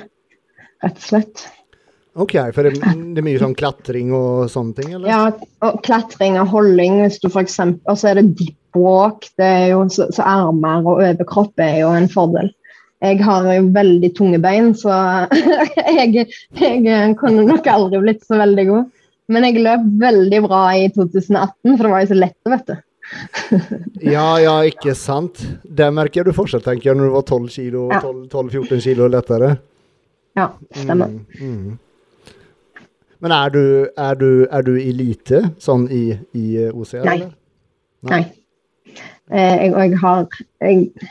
[0.84, 1.46] rett og slett.
[2.16, 4.94] OK, for det, det, er mye sånn klatring og sånne ting?
[4.96, 5.08] eller?
[5.10, 5.24] Ja,
[5.66, 7.58] og klatring og holding, hvis du f.eks.
[7.60, 9.28] Og så er det deep walk.
[9.36, 12.48] Det er jo, så, så armer og overkropp er jo en fordel.
[13.04, 14.96] Jeg har jo veldig tunge bein, så
[15.98, 16.24] jeg,
[16.56, 18.90] jeg kunne nok aldri blitt så veldig god.
[19.32, 22.76] Men jeg løp veldig bra i 2018, for det var jo så lett, vet du.
[24.16, 25.42] ja, ja, ikke sant.
[25.62, 28.00] Det merker du forskjell, tenker jeg, når du var 12 kilo, ja.
[28.32, 29.56] 12-14 kilo lettere.
[30.36, 31.12] Ja, stemmer.
[31.40, 31.74] Mm, mm.
[33.24, 33.62] Men er du,
[33.96, 36.04] er, du, er du, elite sånn i,
[36.36, 37.04] i OCR?
[37.06, 37.16] Nei.
[37.16, 37.34] Eller?
[38.10, 38.22] Nei.
[39.32, 40.26] Eh, jeg, og jeg har
[40.62, 41.08] jeg,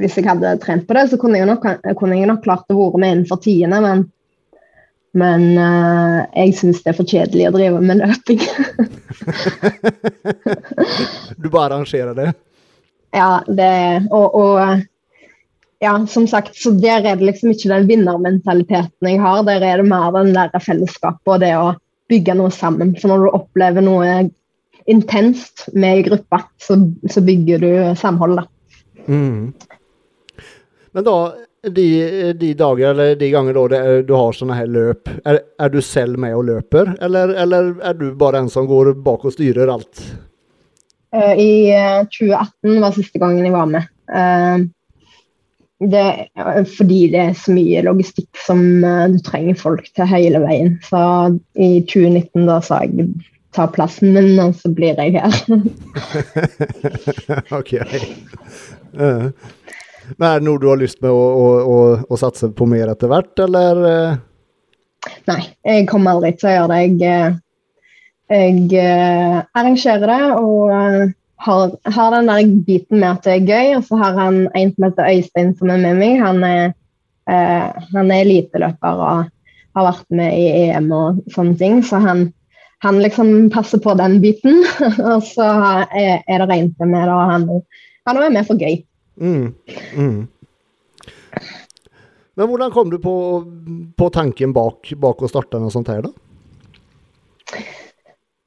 [0.00, 1.64] Hvis jeg hadde trent på det, så kunne jeg nok,
[1.96, 4.08] kunne jeg nok klart å være med innenfor tiende, men
[5.16, 8.42] men uh, jeg syns det er for kjedelig å drive med løping.
[11.40, 12.28] du bare arrangerer det?
[13.16, 13.72] Ja, det
[14.12, 14.84] og, og,
[15.78, 19.44] ja, som sagt, så der er det liksom ikke den vinnermentaliteten jeg har.
[19.46, 21.72] Der er det mer den der fellesskapet og det å
[22.10, 22.94] bygge noe sammen.
[22.98, 24.28] For når du opplever noe
[24.88, 26.78] intenst med i gruppa, så,
[27.10, 28.46] så bygger du samhold, da.
[29.08, 29.52] Mm.
[30.96, 31.18] Men da
[31.74, 31.86] de,
[32.32, 36.18] de, dager eller de ganger da du har sånne her løp, er, er, du selv
[36.20, 40.02] med og løper, eller, eller, er du bare en som går bak og styrer alt?
[41.14, 43.92] Uh, I uh, eh, 2018 var siste gangen jeg var med.
[45.78, 46.04] Det,
[46.74, 50.72] fordi det er så mye logistikk som du trenger folk til hele veien.
[50.82, 51.00] Så
[51.54, 53.06] i 2019 da sa jeg
[53.54, 55.38] ta plassen min, og så blir jeg her.
[57.58, 57.74] ok.
[58.98, 59.30] Uh.
[60.16, 62.88] Men er det noe du har lyst med å, å, å, å satse på mer
[62.92, 63.82] etter hvert, eller?
[63.88, 65.10] Eh?
[65.28, 67.08] Nei, jeg kommer aldri til å gjøre det.
[67.08, 67.36] Jeg,
[68.32, 73.76] eh, jeg arrangerer det og har, har, den der biten med at det er gøy.
[73.78, 76.18] Og så har han en som heter Øystein som er med meg.
[76.22, 76.72] Han er,
[77.30, 79.28] eh, han er eliteløper og
[79.78, 81.82] har vært med i EM og sånne ting.
[81.86, 82.28] Så han,
[82.84, 84.64] han liksom passer på den biten.
[85.12, 85.50] og så
[85.88, 87.48] er, er det rent med det, og han,
[88.08, 88.82] han er med for gøy.
[89.18, 89.54] Mm.
[89.98, 90.26] Mm.
[92.38, 93.14] Men hvordan kom du på,
[93.98, 96.14] på tanken bak, bak å starte noe sånt her, da?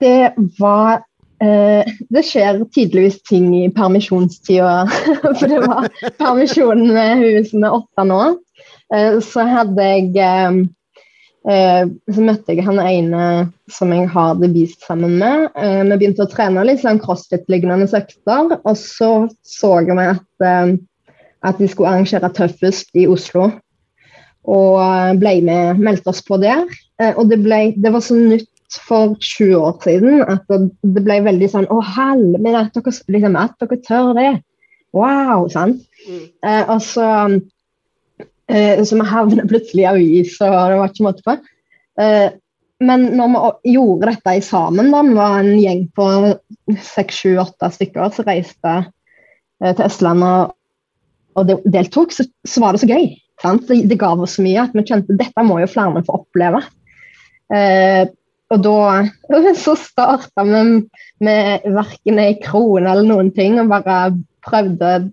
[0.01, 1.03] det var
[1.41, 4.85] Det skjer tydeligvis ting i permisjonstida.
[5.39, 5.87] For det var
[6.19, 8.19] permisjonen med hun som åtte nå.
[8.95, 10.59] Eh, så hadde jeg eh,
[11.51, 13.25] eh, Så møtte jeg han ene
[13.71, 15.49] som jeg har The Beast sammen med.
[15.55, 19.11] Eh, vi begynte å trene litt sånn crossfit-lignende økter, og så
[19.47, 20.77] så jeg at, eh,
[21.47, 23.51] at de skulle arrangere Tøffest i Oslo.
[24.51, 26.63] Og ble med, meldte oss på der.
[27.13, 31.49] og det, ble, det var så nytt for 20 år siden at det ble veldig
[31.51, 34.31] sånn Å, helvete, at, dere, liksom, at dere tør det!
[34.95, 35.47] Wow!
[35.51, 35.83] sant?
[36.07, 36.21] Mm.
[36.47, 37.07] Eh, og så
[38.51, 41.37] eh, Så vi havna plutselig i avis, og det var ikke måte på.
[42.01, 42.29] Eh,
[42.81, 46.07] men når vi gjorde dette i sammen, da, vi var en gjeng på
[46.81, 50.55] seks, sju, åtte stykker som reiste eh, til Østlandet
[51.39, 53.11] og deltok, så, så, var det så gøy.
[53.41, 53.67] Sant?
[53.69, 56.63] Det, det ga oss så mye at vi kjente dette må jo flere få oppleve.
[57.53, 58.09] Eh,
[58.51, 60.63] og da så starta vi
[61.23, 64.13] med verken ei krone eller noen ting, og bare
[64.45, 65.11] prøvde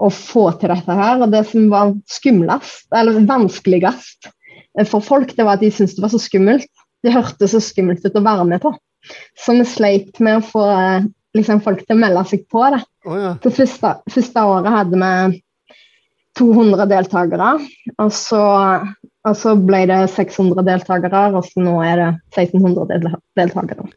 [0.00, 1.20] å få til dette her.
[1.20, 4.30] Og det som var skumlest, eller vanskeligst
[4.88, 6.70] for folk, det var at de syntes det var så skummelt.
[7.04, 8.72] Det hørtes så skummelt ut å være med på.
[9.40, 10.64] Så vi sleit med å få
[11.36, 12.82] liksom, folk til å melde seg på det.
[13.08, 13.30] Oh, ja.
[13.40, 15.40] Det første, første året hadde vi
[16.40, 17.54] 200 deltakere.
[17.98, 18.42] Og så
[19.28, 23.88] og så ble det 600 deltakere, og så nå er det 1600 deltakere.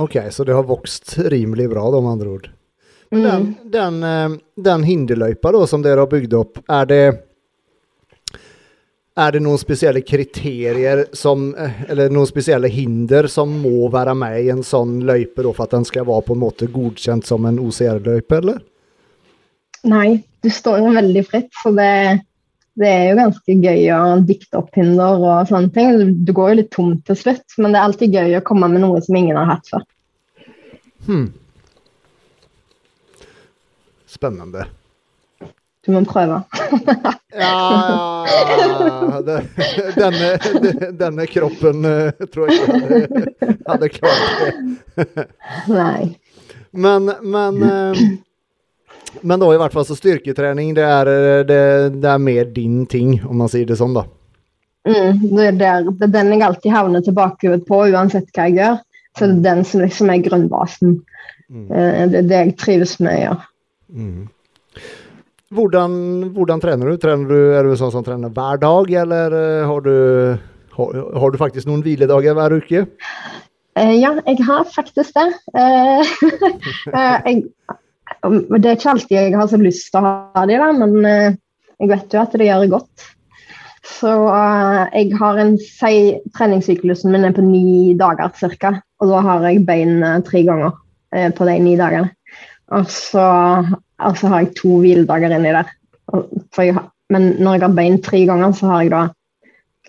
[0.00, 2.50] Ok, så det har vokst rimelig bra, da, med andre ord.
[3.14, 3.54] Men den, mm.
[3.76, 7.04] den, eh, den hinderløypa da, som dere har bygd opp, er det
[9.14, 14.40] er det noen spesielle kriterier som, eh, eller noen spesielle hinder som må være med
[14.42, 17.60] i en sånn løype for at den skal være på en måte godkjent som en
[17.62, 18.58] OCR-løype, eller?
[19.86, 22.24] Nei, du står jo veldig fritt, så det,
[22.80, 26.14] det er jo ganske gøy å dikte opp hinder og sånne ting.
[26.26, 28.82] Du går jo litt tom til slutt, men det er alltid gøy å komme med
[28.82, 29.84] noe som ingen har hatt før.
[31.06, 31.28] Hmm.
[34.10, 34.66] Spennende.
[35.84, 36.40] Du må prøve.
[37.44, 37.52] ja,
[39.98, 40.30] denne,
[40.96, 45.26] denne, kroppen uh, tror jeg ikke hadde, klart det.
[45.68, 46.14] Nei.
[46.72, 48.00] Men, men uh,
[49.22, 51.10] men da i hvert fall så styrketrening, det er,
[51.48, 51.62] det,
[52.00, 54.06] det er mer din ting, om man sier det sånn, da.
[54.84, 55.54] Mm, det, er
[55.86, 58.82] det, er den jeg alltid havner tilbake på, uansett hva jeg gjør.
[59.14, 60.98] Så det er den som liksom er grunnbasen.
[61.48, 61.66] Mm.
[61.70, 63.46] Eh, det er det jeg trives med gjøre.
[63.94, 64.24] Mm.
[65.54, 65.94] Hvordan,
[66.34, 66.98] hvordan, trener du?
[66.98, 67.38] trener du?
[67.54, 69.94] Er du sånn som trener hver dag, eller eh, har du,
[70.76, 72.84] har, har du faktisk noen hviledager hver uke?
[73.74, 75.30] Uh, ja, jeg har faktisk det.
[76.94, 77.40] Jeg
[78.24, 81.36] det er ikke alltid jeg har så lyst til å ha de da, men eh,
[81.80, 83.10] jeg vet jo at det gjør godt.
[83.84, 85.96] Så uh, jeg har en si,
[86.36, 88.72] Treningssyklusen min er på ni dager ca.
[89.02, 90.72] Og da har jeg bein uh, tre ganger
[91.36, 92.08] på de ni dagene.
[92.74, 93.24] Og så,
[94.02, 95.68] og så har jeg to hviledager inni der.
[96.58, 96.80] Jeg,
[97.12, 99.02] men når jeg har bein tre ganger, så har jeg da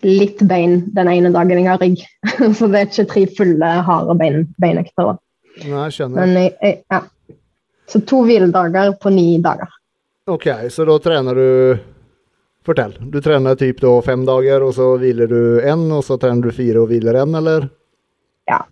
[0.05, 2.03] litt bein den ene dagen jeg har rygg.
[2.59, 5.15] så det er ikke tre fulle, harde bein, beinøkter.
[5.63, 6.19] Nei, skjønner.
[6.19, 7.01] Men jeg, jeg, ja.
[7.87, 9.69] Så to hviledager på ni dager.
[10.31, 11.77] Ok, så da trener du
[12.65, 12.97] Fortell.
[13.11, 16.55] Du trener typ da fem dager, og så hviler du én, og så trener du
[16.55, 17.67] fire og hviler én, eller?
[18.49, 18.63] Ja,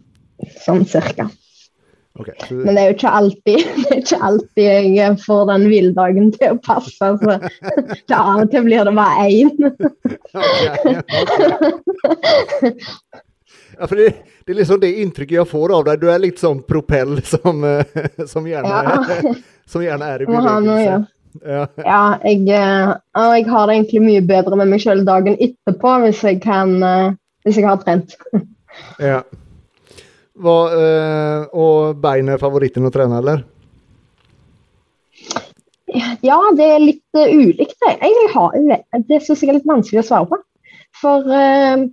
[0.65, 1.27] sånn cirka.
[2.19, 2.53] Okay, så...
[2.53, 6.61] Men det er jo ikke alltid, det ikke alltid jeg får den hviledagen til å
[6.65, 7.11] passe.
[7.21, 7.37] Så
[8.09, 9.53] det av og til blir det bare én.
[10.41, 12.73] okay, okay.
[13.79, 14.13] Ja, for det,
[14.45, 16.01] det, er liksom det inntrykket jeg får av deg.
[16.01, 17.97] Du er litt sånn propell som, eh,
[18.29, 19.35] som, gjerne, ja.
[19.69, 20.79] som gjerne, er i bevegelse.
[20.83, 21.01] Ja.
[21.41, 21.61] Ja.
[21.81, 26.19] ja, jeg, eh, jeg har det egentlig mye bedre med meg sjøl dagen etterpå hvis
[26.21, 28.13] jeg kan eh, Hvis jeg har trent.
[29.11, 29.23] ja.
[30.39, 30.53] Hva,
[31.53, 33.43] og bein er favoritten å trene, eller?
[36.25, 37.75] Ja, det er litt ulikt.
[37.85, 38.55] Jeg har,
[39.11, 40.39] det syns jeg er litt vanskelig å svare på.
[41.01, 41.83] For Eh,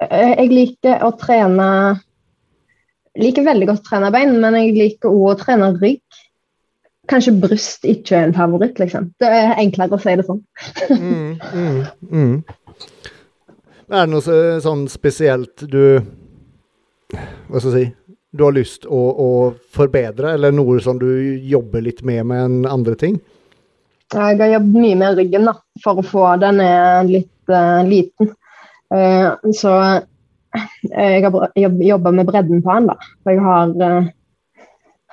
[0.00, 1.68] jeg liker å trene
[3.18, 6.02] liker veldig godt å trene bein, men jeg liker òg å trene rygg.
[7.10, 9.10] Kanskje bryst ikke er en favoritt, liksom.
[9.18, 10.42] Det er enklere å si det sånn.
[10.92, 11.80] mm, mm,
[12.10, 12.36] mm.
[13.90, 15.98] Er det noe sånn spesielt du
[17.10, 19.30] Hva skal jeg si Du har lyst å, å
[19.74, 21.08] forbedre, eller noe som du
[21.50, 23.18] jobber litt med med enn andre ting?
[24.10, 26.62] Jeg har jobbet mye med ryggen da, for å få den
[27.10, 28.30] litt uh, liten.
[28.90, 30.00] Uh, så uh,
[30.90, 32.96] jeg har jobba med bredden på han, da.
[33.22, 34.10] For jeg har uh,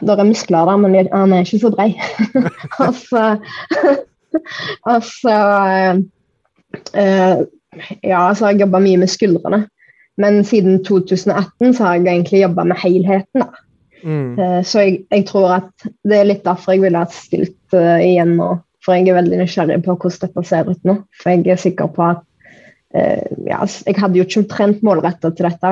[0.02, 1.90] Det er muskler der, men han er ikke så brei.
[2.86, 3.24] og så
[4.94, 5.38] altså,
[8.04, 9.64] Ja, så har jeg jobba mye med skuldrene.
[10.18, 13.42] Men siden 2018 så har jeg egentlig jobba med helheten.
[13.42, 13.48] da.
[14.04, 14.40] Mm.
[14.40, 18.00] Eh, Så jeg, jeg tror at det er litt derfor jeg ville ha stilt eh,
[18.12, 18.58] igjen nå.
[18.86, 20.96] For jeg er veldig nysgjerrig på hvordan dette ser ut nå.
[21.22, 22.37] For jeg er sikker på at eh,
[22.94, 25.72] ja, Jeg hadde jo ikke trent målretta til dette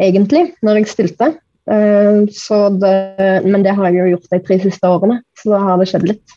[0.00, 1.28] egentlig, når jeg stilte.
[1.70, 2.94] Eh, så det,
[3.46, 6.08] men det har jeg jo gjort de tre siste årene, så da har det skjedd
[6.10, 6.36] litt.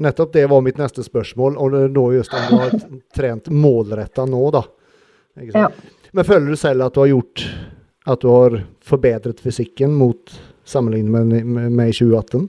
[0.00, 2.76] Nettopp det var mitt neste spørsmål, og da just om du har
[3.16, 4.64] trent målretta nå, da.
[5.52, 5.82] Sant?
[6.16, 7.44] Men føler du selv at du har gjort
[8.10, 10.32] at du har forbedret fysikken mot
[10.66, 12.48] sammenlignet med, med, med 2018?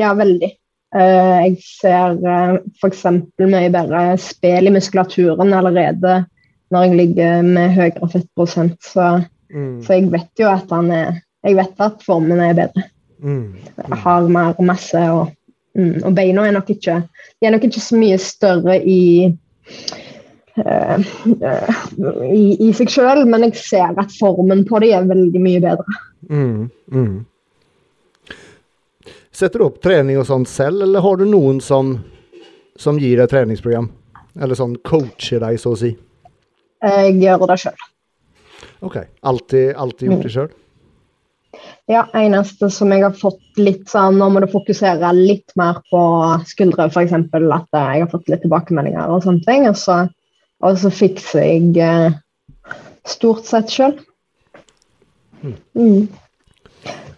[0.00, 0.50] Ja, veldig.
[0.90, 3.04] Eh, jeg ser uh, f.eks.
[3.38, 6.24] mye bedre spill i muskulaturen allerede
[6.70, 8.78] når jeg ligger med høyere fettprosent.
[8.84, 9.20] Så,
[9.50, 9.82] Mm.
[9.82, 12.84] så jeg vet jo at han er Jeg vet at formen er bedre.
[13.18, 13.56] Mm.
[13.88, 15.32] Jeg har mer masse og,
[15.74, 17.00] mm, og beina er nok ikke
[17.40, 19.32] De er nok ikke så mye større i
[20.58, 21.00] uh,
[21.42, 25.64] uh, i, i seg sjøl, men jeg ser at formen på de er veldig mye
[25.64, 25.98] bedre.
[26.28, 26.70] Mm.
[26.92, 27.24] Mm.
[29.40, 31.94] Setter du opp trening og sånt selv, eller har du noen som,
[32.76, 33.86] som gir deg treningsprogram?
[34.36, 35.94] Eller sånn coacher deg, så å si?
[36.84, 37.86] Jeg gjør det sjøl.
[38.84, 38.98] Ok.
[39.32, 40.52] Alltid, alltid gjort det sjøl?
[41.88, 46.02] Ja, eneste som jeg har fått litt sånn Nå må du fokusere litt mer på
[46.46, 47.16] skuldre, f.eks.
[47.16, 49.64] At jeg har fått litt tilbakemeldinger og sånne ting.
[49.72, 50.02] Og så,
[50.60, 52.20] og så fikser jeg eh,
[53.08, 53.96] stort sett sjøl.
[55.40, 56.10] Mm.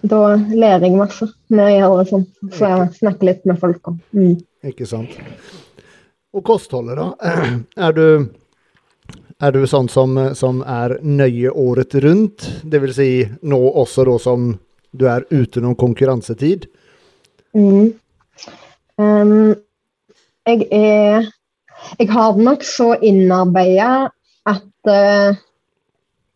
[0.02, 2.24] Da ler jeg masse når jeg det sånn.
[2.50, 4.36] Så jeg snakker litt med folk om mm.
[4.72, 5.14] Ikke sant.
[6.32, 7.34] Og kostholdet, da?
[7.86, 8.06] Er du,
[9.42, 12.46] er du sånn som, som er nøye året rundt?
[12.62, 13.10] Det vil si
[13.42, 14.52] nå også da som
[14.92, 16.68] du er ute noen konkurransetid?
[17.56, 17.92] Mm.
[19.00, 19.54] Um,
[20.46, 21.30] jeg er
[21.98, 24.12] Jeg har det nok så innarbeida
[24.46, 25.34] at, uh,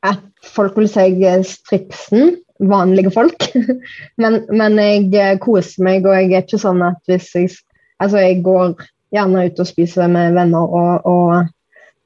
[0.03, 2.35] at folk vil si er stripsen.
[2.59, 3.49] Vanlige folk.
[4.23, 7.55] men, men jeg eh, koser meg, og jeg er ikke sånn at hvis jeg
[7.97, 8.75] Altså, jeg går
[9.17, 11.47] gjerne ut og spiser med venner, og, og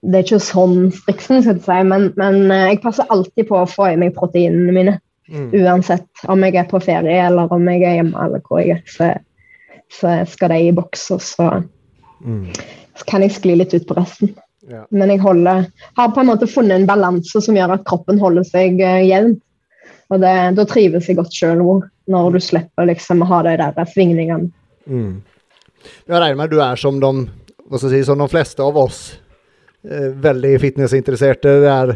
[0.07, 3.57] det er ikke sånn striksen, skal jeg si, men, men eh, jeg passer alltid på
[3.59, 4.95] å få i meg proteinene mine.
[5.27, 5.49] Mm.
[5.65, 8.87] Uansett om jeg er på ferie eller om jeg er hjemme eller hvor jeg er,
[8.87, 9.11] så,
[9.91, 11.51] så skal de i boks, og så,
[12.21, 12.53] Mm.
[12.99, 14.35] så kan jeg skli litt ut på resten.
[14.69, 14.85] Ja.
[14.93, 15.65] Men jeg holder,
[15.97, 19.39] har på en måte funnet en balanse som gjør at kroppen holder seg uh, jevn.
[20.11, 21.63] Og det, da trives jeg godt sjøl
[22.11, 24.51] når du slipper liksom å ha de der svingningene.
[24.91, 25.21] Mm.
[26.11, 27.13] Jeg regner med du er som de,
[27.79, 29.21] si, som de fleste av oss,
[29.87, 31.55] eh, veldig fitnessinteresserte.
[31.63, 31.93] Det er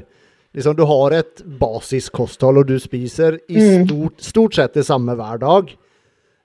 [0.55, 3.89] liksom, du har et basiskosthold, og du spiser i Mm.
[3.89, 5.75] stort, stort sett det samme hver dag.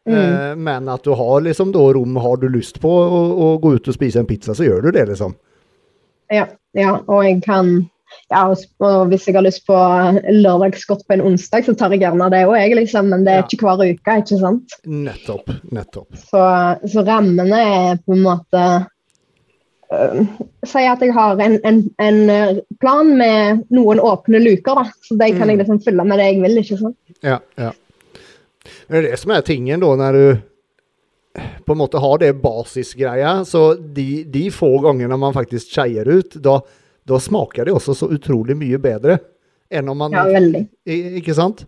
[0.09, 0.17] Mm.
[0.17, 3.75] Eh, men at du har liksom da rom, har du lyst på å, å gå
[3.75, 5.35] ut og spise en pizza, så gjør du det, liksom.
[6.33, 7.89] Ja, ja, og jeg kan
[8.29, 9.77] ja, og hvis jeg har lyst på
[10.29, 13.09] lørdagsgodt på en onsdag, så tar jeg gjerne det òg, liksom.
[13.09, 14.75] Men det er ikke hver uke, ikke sant?
[14.85, 15.49] Nettopp.
[15.73, 16.15] Nettopp.
[16.29, 16.43] Så,
[16.93, 18.63] så rammene er på en måte
[19.93, 20.25] øh,
[20.69, 24.85] Si at jeg har en, en, en øh, plan med noen åpne luker, da.
[25.07, 25.49] Så de kan Mm.
[25.55, 26.97] jeg liksom fylle med det jeg vil, ikke sant.
[27.25, 27.71] Ja, ja.
[28.87, 30.37] Men det er det som er tingen da, når du
[31.65, 36.37] på en måte har det basisgreia, så de, de få gangene man faktisk skeier ut,
[36.43, 36.59] da,
[37.09, 39.19] da smaker det også så utrolig mye bedre
[39.73, 40.63] enn om man Ja, veldig.
[41.19, 41.65] Ikke sant?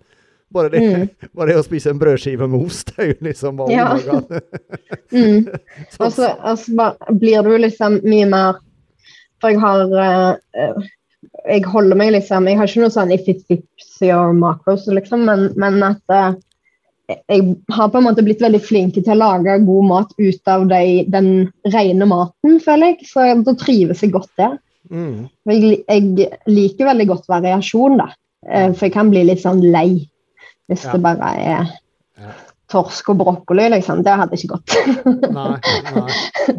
[0.52, 1.10] Bare det, Mm.
[1.38, 3.86] bare det å spise en brødskive med ost, er jo liksom bare Ja.
[5.12, 5.48] Mm.
[5.94, 8.60] Sånn- Og så og så bare blir du liksom mye mer
[9.42, 10.86] For jeg har øh,
[11.50, 15.26] Jeg holder meg liksom Jeg har ikke noe sånn if it fits your macros, liksom,
[15.28, 16.32] men, men at uh,
[17.30, 20.64] jeg har på en måte blitt veldig flink til å lage god mat ut av
[20.72, 21.28] de, den
[21.74, 23.06] rene maten, føler jeg.
[23.12, 24.56] Så da trives jeg godt der.
[24.92, 25.30] Mm.
[25.48, 28.10] Jeg, jeg liker veldig godt variasjon, da.
[28.48, 30.02] Eh, For jeg kan bli litt sånn lei
[30.72, 30.92] hvis Ja.
[30.96, 31.72] det bare er
[32.72, 34.04] torsk og brokkoli, liksom.
[34.04, 34.76] Det hadde ikke gått.
[35.36, 35.58] Nei,
[35.92, 36.58] nei.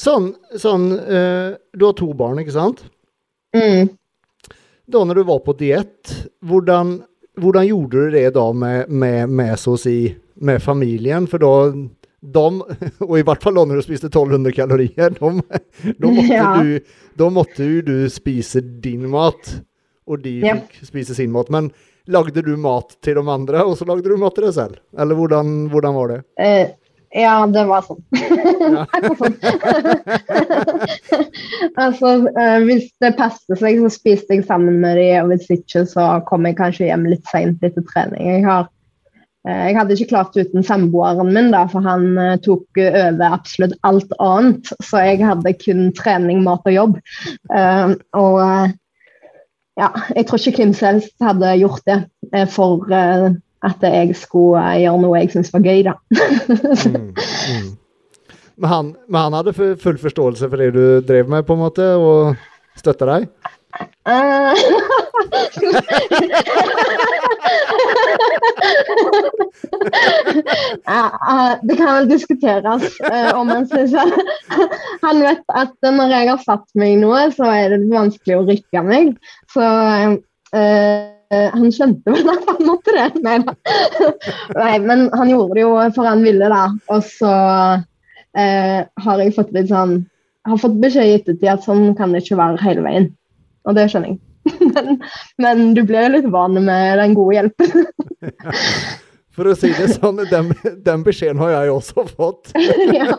[0.00, 2.84] Sånn, sånn eh, Du har to barn, ikke sant?
[3.56, 3.92] mm.
[4.90, 6.10] Da når du var på diett,
[6.44, 6.98] hvordan,
[7.40, 9.94] hvordan gjorde du det da med, med, med så å si
[10.44, 11.24] med familien?
[11.30, 11.52] For da
[12.32, 12.44] de,
[13.08, 17.28] og i hvert fall når du spiste 1200 kalorier, da, måtte Ja.
[17.30, 19.58] måtte jo du spise din mat,
[20.08, 20.54] og de Ja.
[20.56, 21.50] fikk spise sin mat.
[21.52, 21.70] Men
[22.08, 24.80] lagde du mat til de andre, og så lagde du mat til deg selv?
[24.98, 26.18] Eller hvordan, hvordan var det?
[26.40, 26.72] Eh,
[27.14, 28.02] ja, det var sånn.
[28.74, 28.84] Ja.
[29.14, 29.36] sånn.
[31.80, 32.10] altså,
[32.40, 36.06] eh, hvis det passet seg, så spiste jeg sammen med de, og hvis ikke, så
[36.28, 38.26] kom jeg kanskje hjem litt seint etter trening.
[38.34, 38.68] Jeg, har,
[39.44, 43.74] jeg hadde ikke klart det uten samboeren min, da, for han eh, tok over absolutt
[43.84, 44.72] alt annet.
[44.80, 46.96] Så jeg hadde kun trening, mat og jobb.
[47.52, 48.72] Eh, og, eh,
[49.82, 52.00] ja, jeg tror ikke hvem som helst hadde gjort det
[52.32, 53.28] eh, for eh,
[53.68, 55.96] at jeg skulle eh, gjøre noe jeg syntes var gøy, da.
[56.88, 57.70] Mm, mm.
[58.54, 61.90] Men, han, men han hadde full forståelse for det du drev med, på en måte,
[62.00, 62.36] og
[62.80, 63.28] støtta deg?
[71.62, 73.94] Det kan vel diskuteres eh, om han syns
[75.02, 78.80] Han vet at når jeg har satt meg noe, så er det vanskelig å rykke
[78.86, 79.12] meg.
[79.52, 80.12] Så uh,
[81.34, 83.08] han skjønte vel at han måtte det.
[83.24, 83.38] Nei.
[84.60, 86.64] Nei, men han gjorde det jo for han ville, da.
[86.94, 87.34] Og så
[87.80, 90.02] uh, har jeg fått litt sånn
[90.44, 93.10] har fått beskjed i ettertid at sånn kan det ikke være hele veien.
[93.64, 94.20] Og det skjønner jeg.
[94.74, 94.98] Men,
[95.40, 97.86] men du blir litt van med den gode hjelpen.
[99.34, 100.52] For å si det sånn, den,
[100.86, 102.52] den beskjeden har jeg også fått.
[102.94, 103.16] ja.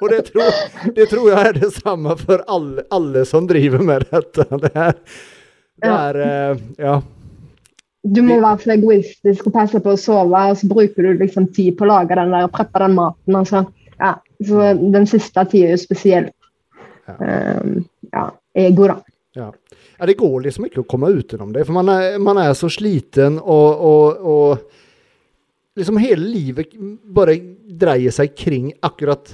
[0.00, 0.56] Og det tror,
[0.96, 4.48] det tror jeg er det samme for alle, alle som driver med dette.
[4.64, 4.96] Det er,
[5.84, 6.96] det er eh, ja.
[8.02, 11.46] Du må være så egoistisk og passe på å sove, og så bruker du liksom
[11.54, 13.38] tid på å lage den der, og preppe den maten.
[13.38, 13.62] Altså.
[14.02, 16.34] Ja, så den siste tida spesielt
[17.02, 17.14] Ja.
[17.18, 17.80] um,
[18.12, 19.00] ja, ego, da.
[19.34, 19.46] Ja.
[19.98, 22.68] ja, det går liksom ikke å komme utenom det, for man er, man er så
[22.68, 26.74] sliten og, og, og liksom hele livet
[27.16, 27.38] bare
[27.80, 29.32] dreier seg kring akkurat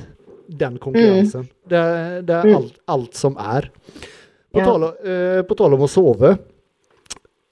[0.48, 1.48] den konkurransen.
[1.68, 2.54] Det, er- det er Mm.
[2.56, 3.66] alt, alt som er.
[4.54, 4.64] På Ja.
[4.64, 6.38] tale, eh, på tale om å sove,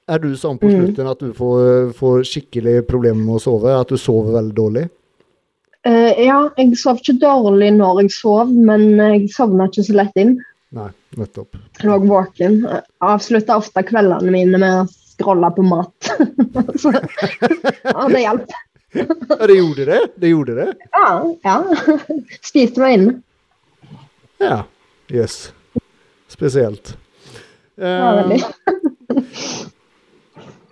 [0.08, 0.76] er du sånn på Mm.
[0.94, 3.74] slutten at du får, får skikkelig problemer med å sove?
[3.80, 4.88] At du sover veldig dårlig?
[5.86, 10.16] Uh, ja, jeg sov ikke dårlig når jeg sov, men jeg sovna ikke så lett
[10.16, 10.38] inn.
[10.72, 10.88] Nei,
[11.20, 11.56] nettopp.
[11.86, 12.60] Lå våken.
[13.04, 16.10] Avslutta ofte kveldene mine med å scrolle på mat.
[16.82, 16.92] så,
[17.94, 18.54] og det hjalp.
[18.96, 20.00] Ja, det gjorde det?
[20.16, 20.68] Det gjorde det?
[20.92, 21.08] Ja.
[21.44, 21.56] ja.
[22.44, 23.08] Spiste meg inn.
[24.40, 24.62] Ja.
[25.12, 25.50] Jøss.
[26.32, 26.94] Spesielt.
[26.94, 27.02] Ja,
[27.76, 28.38] Eh, veldig.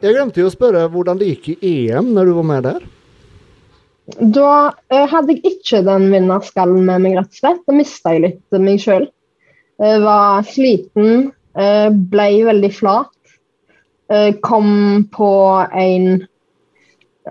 [0.01, 2.87] jeg glemte jo å spørre hvordan det gikk i EM når du var med der.
[4.21, 4.53] Da
[4.93, 7.61] eh, hadde jeg ikke den vinnerskallen med meg, rett og slett.
[7.69, 9.05] Da mista jeg litt meg sjøl.
[9.83, 13.11] Jeg var sliten, eh, ble veldig flat.
[14.13, 15.31] Eh, kom på
[15.73, 16.27] en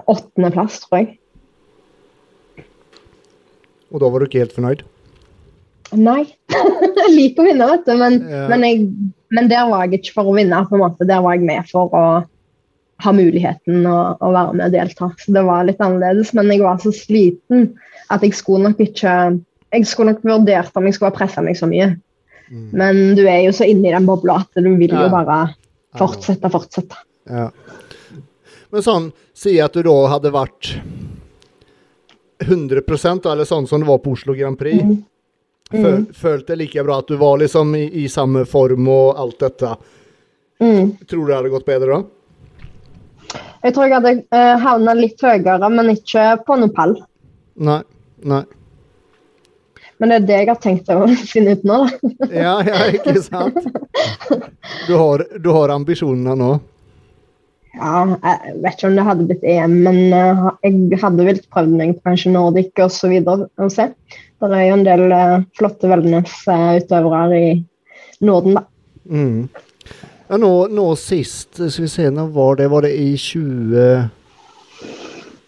[0.10, 1.18] åttendeplass, tror jeg.
[3.94, 4.84] Og da var du ikke helt fornøyd?
[5.94, 6.24] Nei.
[6.50, 8.48] jeg liker å vinne, vet du, men, Ja.
[8.50, 8.88] men, jeg,
[9.38, 10.64] men der var jeg ikke for å vinne.
[10.68, 11.08] på en måte.
[11.08, 12.06] Der var jeg med for å
[13.04, 15.12] ha muligheten å, å være med og delta.
[15.22, 16.34] Så det var litt annerledes.
[16.34, 17.70] Men jeg var så sliten
[18.14, 19.39] at jeg skulle nok ikke
[19.74, 21.96] Jeg skulle nok vurdert om jeg skulle ha pressa meg så mye.
[22.54, 22.68] Mm.
[22.78, 25.39] Men du er jo så inne i den bobla at du vil jo bare
[25.97, 26.99] fortsette, fortsette.
[27.30, 27.47] Ja.
[28.74, 30.76] Men sånn, si at du da hadde vært
[32.43, 32.84] 100
[33.24, 34.84] da, eller sånn som det var på Oslo Grand Prix.
[34.84, 35.01] Mm.
[35.74, 36.06] Mm.
[36.14, 39.72] følte like bra at du var liksom i, i samme form og alt dette.
[40.62, 40.91] Mm.
[41.10, 43.39] Tror du det hadde gått bedre da?
[43.64, 46.93] Jeg tror jeg hadde uh, havna litt høyere, men ikke på noen pall.
[47.56, 47.80] Nei.
[48.28, 48.43] Nei.
[50.02, 51.00] Men det er det jeg har tenkt å
[51.32, 52.28] finne ut nå, da.
[52.34, 53.60] Ja, ja, ikke sant?
[54.88, 56.52] Du har, du har ambisjonene nå?
[57.74, 61.78] Ja, jeg vet ikke om det hadde blitt EM, men eh, jeg hadde vel prøvd
[61.80, 63.48] meg på kanskje Nordic videre.
[63.58, 63.89] å se.
[64.44, 67.54] Det er jo en del eh, flotte wellness-utøvere i
[68.22, 68.66] Norden, da.
[69.10, 69.48] Mm.
[70.30, 72.70] Ja, nå, nå sist, skal vi se, når var det?
[72.74, 74.12] Var det i 20...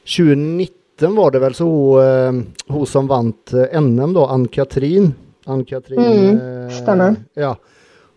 [0.05, 5.13] 2019 var det vel så hun, eh, hun som vant eh, NM da, Ann-Katrin.
[5.45, 7.15] Ann-Katrin Mm, eh.
[7.35, 7.55] Ja.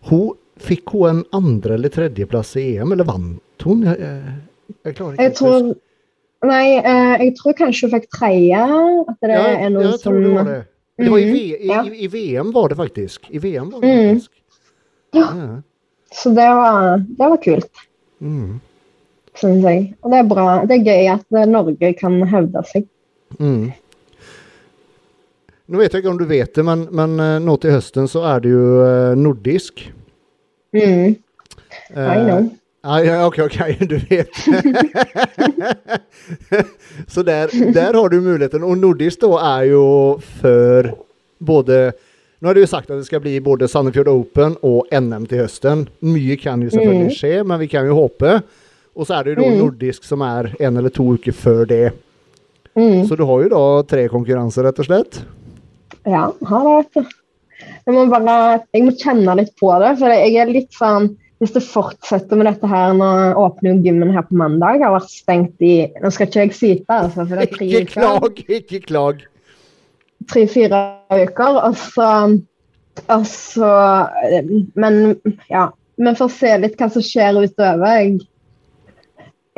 [0.09, 3.83] Hun, fikk hun en andre eller tredjeplass i EM, eller vant hun?
[3.83, 3.97] Jeg,
[4.85, 5.75] jeg klarer ikke Jeg tror
[6.47, 8.59] Nei, eh, jeg tror kanskje hun fikk tredje.
[9.11, 10.59] At det ja, er noen som det var det.
[10.99, 11.81] Det var i, Mhm, v, i, ja.
[11.83, 13.27] i, VM var det faktisk.
[13.29, 14.13] I VM var det Mm.
[14.13, 14.31] faktisk.
[15.11, 15.27] Ja.
[16.15, 17.71] Så det var, det var kult,
[18.21, 18.59] Mm.
[19.39, 19.85] Syns jeg.
[20.03, 20.47] Og det er bra.
[20.69, 22.85] Det er gøy at eh, Norge kan hevde seg.
[23.39, 23.69] Mm.
[25.69, 28.23] Nå vet jeg ikke om du vet det, men, men eh, nå til høsten så
[28.35, 29.87] er det jo eh, nordisk.
[30.75, 31.17] Mm,
[31.93, 32.47] Eh, I know.
[32.85, 33.57] Ja, ja, ok, ok,
[33.91, 34.33] du vet.
[37.07, 38.63] så der, der har du muligheten.
[38.65, 39.29] Og nordisk da
[39.59, 39.83] er jo
[40.41, 40.91] før
[41.39, 41.91] både
[42.39, 45.41] Nå har du jo sagt at det skal bli både Sandefjord Open og NM til
[45.43, 45.81] høsten.
[46.07, 47.15] Mye kan jo selvfølgelig Mm.
[47.17, 48.37] skje, men vi kan jo håpe.
[48.99, 49.59] Og så er det jo da Mm.
[49.63, 51.93] nordisk som er en eller to uker før det.
[52.75, 53.07] Mm.
[53.07, 55.21] Så du har jo da tre konkurranser, rett og slett.
[56.05, 57.15] Ja, har det, vet.
[57.87, 59.97] Jeg må bare jeg må kjenne litt på det.
[59.99, 63.07] For jeg er litt sånn Hvis det fortsetter med dette her Nå
[63.39, 64.81] åpner jo gymmen her på mandag.
[64.83, 67.93] Har vært stengt i Nå skal ikke jeg syte, altså, for det er tre Ikke
[67.93, 69.21] klag, ikke klag.
[70.27, 70.81] Tre-fire
[71.15, 71.59] uker.
[71.63, 72.09] Og så,
[73.07, 73.71] og så
[74.75, 75.15] Men
[75.49, 75.69] ja.
[75.97, 77.87] vi får se litt hva som skjer utover.
[77.99, 78.19] Jeg,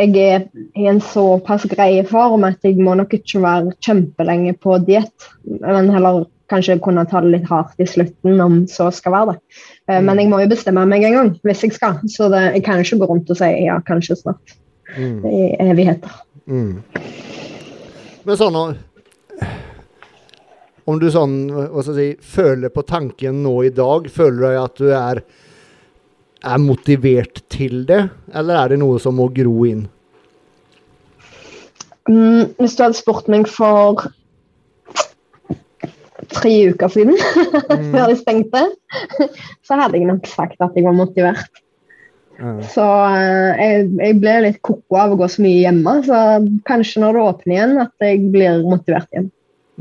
[0.01, 0.45] jeg er
[0.77, 5.29] i en såpass grei form at jeg må nok ikke være kjempelenge på diett.
[5.45, 9.59] Men heller kanskje kunne ta det litt hardt i slutten, om så skal være det.
[9.87, 12.01] Eh, Men jeg må jo bestemme meg en gang hvis jeg skal.
[12.11, 14.57] Så det, jeg kan ikke gå rundt og si ja, kanskje snart.
[14.97, 15.23] Mm.
[15.23, 16.15] I evigheter.
[16.51, 16.81] Mm.
[18.27, 18.57] Men sånn
[20.91, 24.57] Om du sånn, hva skal jeg si, føler på tanken nå i dag, føler du
[24.59, 25.21] at du er,
[26.41, 29.85] er motivert til det, eller er det noe som må gro inn?
[32.09, 34.07] Mm, hvis du hadde spurt meg for
[36.31, 37.17] tre uker siden,
[37.93, 38.63] før de stengte,
[39.67, 41.61] så hadde jeg nok sagt at jeg var motivert.
[42.41, 42.55] Ja.
[42.73, 46.17] Så eh, jeg, jeg ble litt koko av å gå så mye hjemme, så
[46.65, 49.29] kanskje når det åpner igjen, at jeg blir motivert igjen.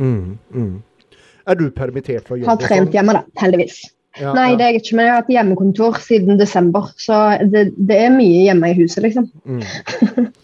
[0.01, 1.17] Mm, mm.
[1.49, 2.51] Er du permittert fra jobb?
[2.51, 2.95] Har trent sånn?
[2.99, 3.81] hjemme, da, heldigvis.
[4.19, 7.69] Ja, Nei, det er jeg ikke, men jeg har hatt hjemmekontor siden desember, så det,
[7.79, 9.29] det er mye hjemme i huset, liksom.
[9.47, 10.31] Mm.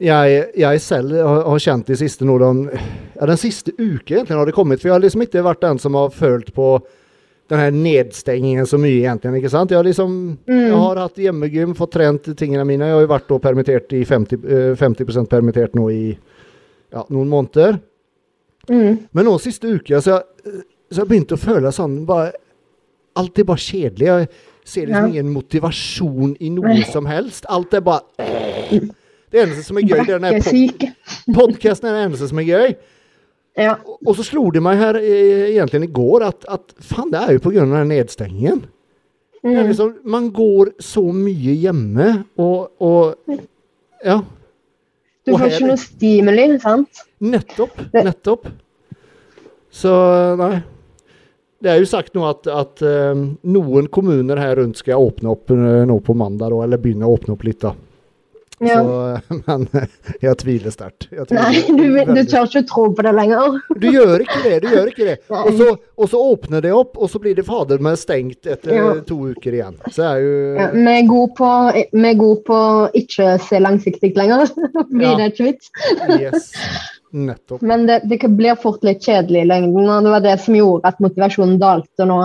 [0.00, 4.38] Jeg, jeg selv har, har kjent de siste nå, den, ja, den siste uke egentlig
[4.38, 6.70] har det kommet, for jeg har liksom ikke vært den som har følt på
[7.52, 9.74] den her nedstengingen så mye egentlig, ikke sant?
[9.74, 10.16] Jeg har liksom,
[10.48, 14.00] jeg har hatt hjemmegym, fått trent tingene mine, jeg har jo vært da permittert i
[14.08, 17.76] 50, eh, 50% permittert nå i ja, noen måneder.
[18.70, 19.02] Mm.
[19.12, 22.32] Men nå siste uke, så jeg, så jeg begynte å føle sånn, bare,
[23.20, 24.06] alt er bare kjedelig.
[24.10, 24.28] Jeg
[24.64, 25.10] ser liksom Ja.
[25.12, 27.46] ingen motivasjon i noe som helst.
[27.48, 28.02] Alt er bare
[29.30, 31.84] Det eneste som er gøy, det er den her pod Brekkesyke.
[31.88, 32.74] er det eneste som er gøy.
[33.58, 33.74] Ja.
[34.06, 37.32] Og- så slo det meg her eh, egentlig i går at, at faen, det er
[37.32, 37.60] jo pga.
[37.66, 38.64] den nedstengingen.
[39.42, 39.66] Mm.
[39.68, 43.14] liksom, man går så mye hjemme, og, og
[44.04, 44.20] Ja.
[45.26, 47.00] Du får ikke noe stimuli, sant?
[47.20, 47.80] Nettopp.
[47.94, 48.46] Nettopp.
[49.70, 49.90] Så
[50.40, 50.62] nei.
[51.60, 53.12] Det er jo sagt nå at, at eh,
[53.52, 57.34] noen kommuner her rundt skal åpne opp eh, nå på mandag, eller begynne å åpne
[57.36, 57.60] opp litt.
[57.60, 57.74] da.
[58.60, 58.76] Ja.
[58.84, 59.66] Så, eh, men
[60.24, 61.06] jeg tviler sterkt.
[61.32, 63.58] Nei, du, du tør ikke tro på det lenger.
[63.80, 64.56] Du gjør ikke det.
[64.64, 65.14] du gjør ikke det.
[65.32, 68.74] Og så, og så åpner det opp, og så blir det fader meg stengt etter
[68.76, 68.86] Ja.
[69.08, 69.76] to uker igjen.
[69.92, 72.60] Så er jo Ja, vi er gode på, er på
[73.00, 74.48] ikke se langsiktig lenger.
[74.92, 75.16] blir Ja.
[75.22, 75.72] det ikke vits.
[76.20, 76.50] Yes.
[77.10, 77.62] Nettopp.
[77.66, 80.88] Men det, det blir fort litt kjedelig i lengden, og det var det som gjorde
[80.92, 82.20] at motivasjonen dalte nå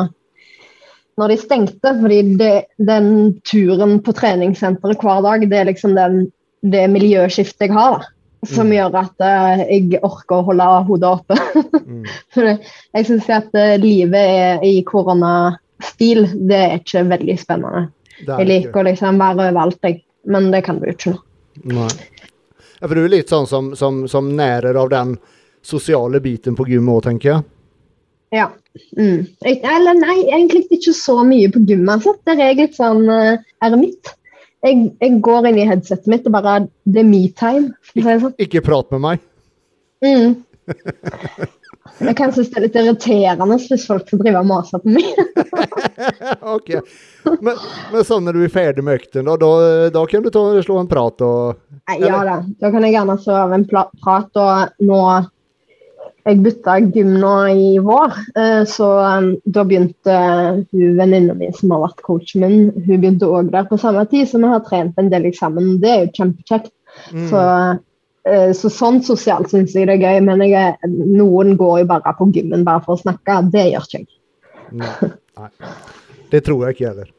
[1.18, 1.94] når de stengte.
[2.02, 3.08] Fordi det, den
[3.48, 6.26] turen på treningssenteret hver dag, det er liksom den,
[6.62, 8.00] det miljøskiftet jeg har.
[8.04, 8.12] da.
[8.46, 8.74] Som Mm.
[8.76, 11.38] gjør at uh, jeg orker å holde hodet oppe.
[11.82, 12.04] Mm.
[12.36, 17.88] For jeg syns at uh, livet i koronastil, det er ikke veldig spennende.
[18.28, 20.04] Er Jeg liker å liksom være overalt, jeg.
[20.30, 21.24] Men det kan du ikke nå.
[21.74, 21.90] Nei.
[22.80, 25.16] Ja, for du er litt sånn som, som, som nærer av den
[25.66, 27.46] sosiale biten på gymmet òg, tenker jeg.
[28.36, 28.50] Ja.
[28.98, 29.26] Mm.
[29.48, 31.94] Eller nei, egentlig ikke så mye på gymmet.
[31.98, 32.16] Altså.
[32.28, 34.12] Der er jeg litt sånn uh, eremitt.
[34.66, 36.56] Jeg, jeg går inn i headsetet mitt og bare
[36.90, 37.12] Det er
[37.86, 38.34] si det sånn.
[38.42, 39.26] Ikke prat med meg.
[40.06, 40.36] Mm.
[42.00, 45.06] Jeg kan synes det er litt irriterende hvis folk skal drive og mase på meg.
[46.56, 46.72] ok.
[47.46, 47.54] Men,
[47.94, 49.52] men sånn når du er ferdig med økten, da, da,
[49.94, 52.10] da kan du ta, slå en prat og eller?
[52.10, 54.42] Ja da, da kan jeg gjerne slå av en prat.
[54.42, 55.00] Og nå
[56.26, 60.16] Jeg bytta gym nå i vår, eh, så um, da begynte
[60.72, 64.26] hun venninna mi som har vært coachen min, hun begynte òg der på samme tid,
[64.32, 65.76] så vi har trent en del sammen.
[65.84, 66.74] Det er jo kjempekjekt.
[67.14, 67.28] mm.
[67.30, 67.44] Så,
[68.58, 72.26] så sånn sosialt syns jeg det er gøy, men jeg noen går jo bare på
[72.34, 73.36] gymmen bare for å snakke.
[73.54, 74.08] Det gjør ikke jeg.
[74.82, 75.12] Nei.
[75.38, 75.50] Nei.
[76.32, 77.12] Det tror jeg ikke heller.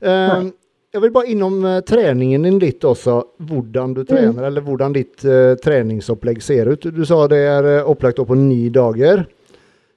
[0.00, 0.48] Uh,
[0.96, 3.18] jeg vil bare innom uh, treningen din litt også.
[3.48, 6.86] Hvordan du trener, eller hvordan ditt uh, treningsopplegg ser ut.
[6.88, 9.26] Du sa det er eh, opplagt på ni dager.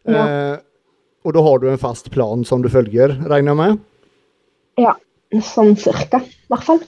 [0.09, 0.23] Ja.
[0.23, 0.57] Eh,
[1.27, 3.79] og da har du en fast plan som du følger, regner jeg med?
[4.79, 4.93] Ja,
[5.43, 6.79] sånn cirka, i hvert fall.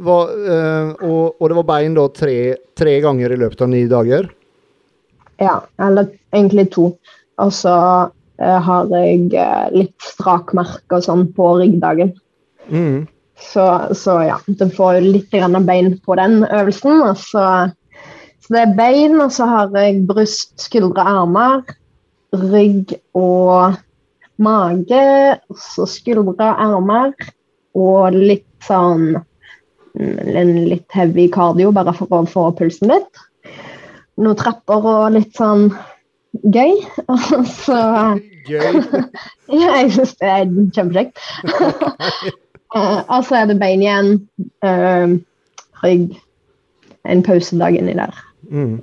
[0.00, 2.36] Hva, eh, og, og det var bein da tre,
[2.78, 4.30] tre ganger i løpet av ni dager?
[5.40, 6.90] Ja, eller egentlig to.
[7.40, 7.74] Og så
[8.40, 12.14] eh, har jeg eh, litt strakmerker og sånn på ryggdagen.
[12.70, 13.08] Mm.
[13.40, 17.00] Så, så ja, du får litt grann bein på den øvelsen.
[17.04, 17.44] Og så,
[18.40, 21.64] så det er bein, og så har jeg bryst, skuldre, armer,
[22.36, 23.76] rygg og
[24.40, 25.04] mage.
[25.48, 27.12] og Så skuldre, armer
[27.76, 29.14] og litt sånn
[29.98, 33.22] En litt heavy cardio, bare for å få pulsen litt.
[34.20, 35.70] Noen trapper og litt sånn
[36.54, 36.76] gøy.
[37.10, 37.80] Og så
[38.48, 38.78] Gøy.
[39.60, 41.20] ja, jeg syns det er kjempekjekt.
[42.70, 44.12] Eh, og så er det bein igjen,
[44.62, 45.16] eh,
[45.82, 46.12] rygg,
[47.02, 48.14] en pausedag inni der.
[48.46, 48.76] Mm.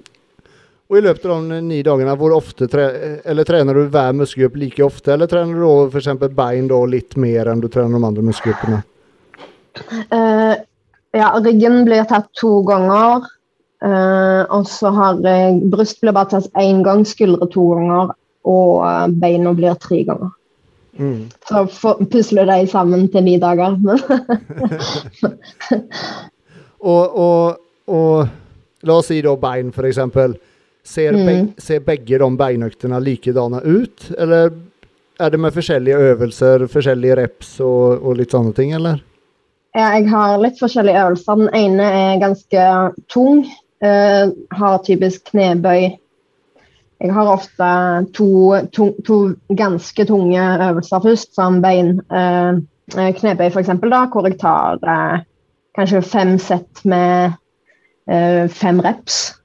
[0.92, 2.90] Og i løpet av de ni dagene, hvor ofte tre
[3.24, 6.10] eller trener du hver muskelgruppe like ofte, eller trener du f.eks.
[6.36, 8.82] bein da litt mer enn du trener de andre muskelgruppene?
[10.12, 10.54] Eh,
[11.18, 13.26] ja, ryggen blir tatt to ganger.
[13.86, 18.14] eh, og så har jeg Bryst blir bare tatt én gang, skuldre to ganger,
[18.48, 20.32] og eh, beina blir tre ganger.
[20.98, 21.28] Mm.
[21.46, 23.76] Så for, pusler de sammen til ni dager.
[26.78, 27.58] Og, og,
[27.90, 28.28] og
[28.86, 30.00] la oss si da bein, f.eks.
[30.88, 31.26] Ser, Mm.
[31.28, 34.54] beg, ser begge de beinøktene likedane ut, eller
[35.20, 39.02] er det med forskjellige øvelser, forskjellige reps og, og litt sånne ting, eller?
[39.78, 41.40] Ja, jeg har litt forskjellige øvelser.
[41.44, 42.68] Den ene er ganske
[43.14, 43.46] tung.
[43.84, 45.92] Uh, har typisk knebøy.
[46.98, 47.68] Jeg har ofte
[48.18, 48.30] to,
[48.74, 49.18] to, to
[49.54, 52.00] ganske tunge øvelser først, som bein.
[52.10, 55.20] Uh, knebøy, f.eks., hvor jeg tar uh,
[55.78, 57.38] kanskje fem sett med
[58.56, 59.36] fem reps.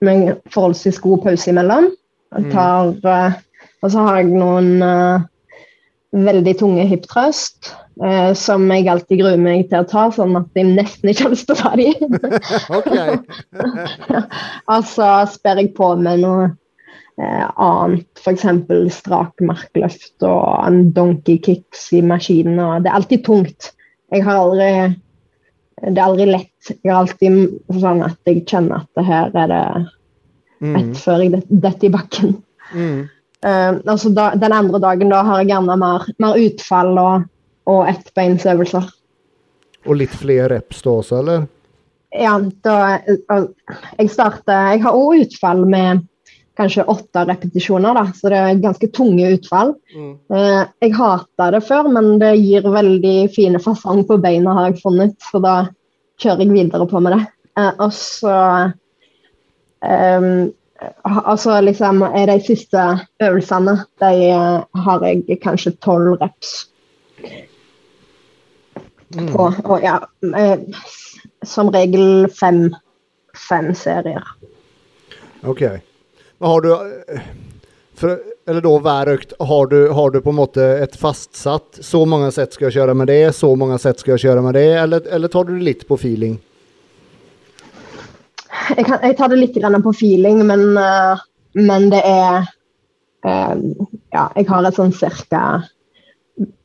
[0.00, 1.88] med forholdsvis god pause imellom.
[2.36, 3.32] Jeg tar, eh,
[3.82, 4.82] og så har jeg noen
[6.12, 10.66] veldig tunge hip eh, som jeg alltid gruer meg til å ta, sånn at jeg
[10.72, 11.94] nesten ikke har lyst til å ta dem.
[14.72, 16.44] og så sper jeg på med noe
[17.20, 18.44] eh, annet, f.eks.
[18.96, 22.58] strak markløft og en donkey kicks i maskinen.
[22.62, 23.60] Og det er alltid tungt.
[24.12, 24.70] Jeg har aldri
[25.78, 26.70] Det er aldri lett.
[26.82, 27.32] Jeg har alltid
[27.78, 29.64] sånn at jeg kjenner at det her er det
[30.58, 30.74] Mm.
[30.74, 32.32] rett før jeg det- detter i bakken.
[32.74, 33.06] Mm.
[33.46, 37.28] Eh, altså da, den andre dagen da har jeg gjerne mer, mer utfall og,
[37.70, 38.90] og ettbeinsøvelser.
[39.86, 41.46] Og litt flere reps da også, eller?
[42.16, 43.44] Ja, da eh,
[43.98, 46.06] Jeg starter Jeg har òg utfall med
[46.58, 49.76] kanskje åtte repetisjoner, da, så det er ganske tunge utfall.
[49.94, 50.14] Mm.
[50.32, 54.80] Uh, jeg hata det før, men det gir veldig fine fasong på beina, har jeg
[54.82, 55.52] funnet, så da
[56.18, 57.20] kjører jeg videre på med det.
[57.54, 58.34] Uh, og så
[59.86, 60.48] ha-
[61.02, 62.82] Altså liksom de siste
[63.22, 66.68] øvelsene, de eh, har jeg kanskje tolv reps
[69.16, 69.36] Mm.
[69.64, 69.96] Og ja,
[70.36, 70.58] eh,
[71.42, 72.74] som regel fem,
[73.48, 74.24] fem serier.
[75.42, 75.62] Ok.
[76.38, 77.30] Men har du eh,
[77.98, 78.18] for,
[78.48, 82.30] Eller da hver økt, har du, har du på en måte et fastsatt Så mange
[82.32, 85.08] sett skal jeg kjøre med det, så mange sett skal jeg kjøre med det, eller,
[85.10, 86.38] eller tar du det litt på feeling?
[88.68, 91.20] Jeg, kan, jeg tar det litt på feeling, men, uh,
[91.56, 92.46] men det er
[93.26, 93.54] uh,
[94.12, 95.64] Ja, jeg har et sånn cirka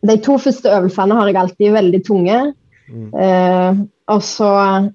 [0.06, 2.40] De to første øvelsene har jeg alltid veldig tunge.
[2.94, 3.08] Mm.
[3.18, 3.80] Eh,
[4.12, 4.50] og, så,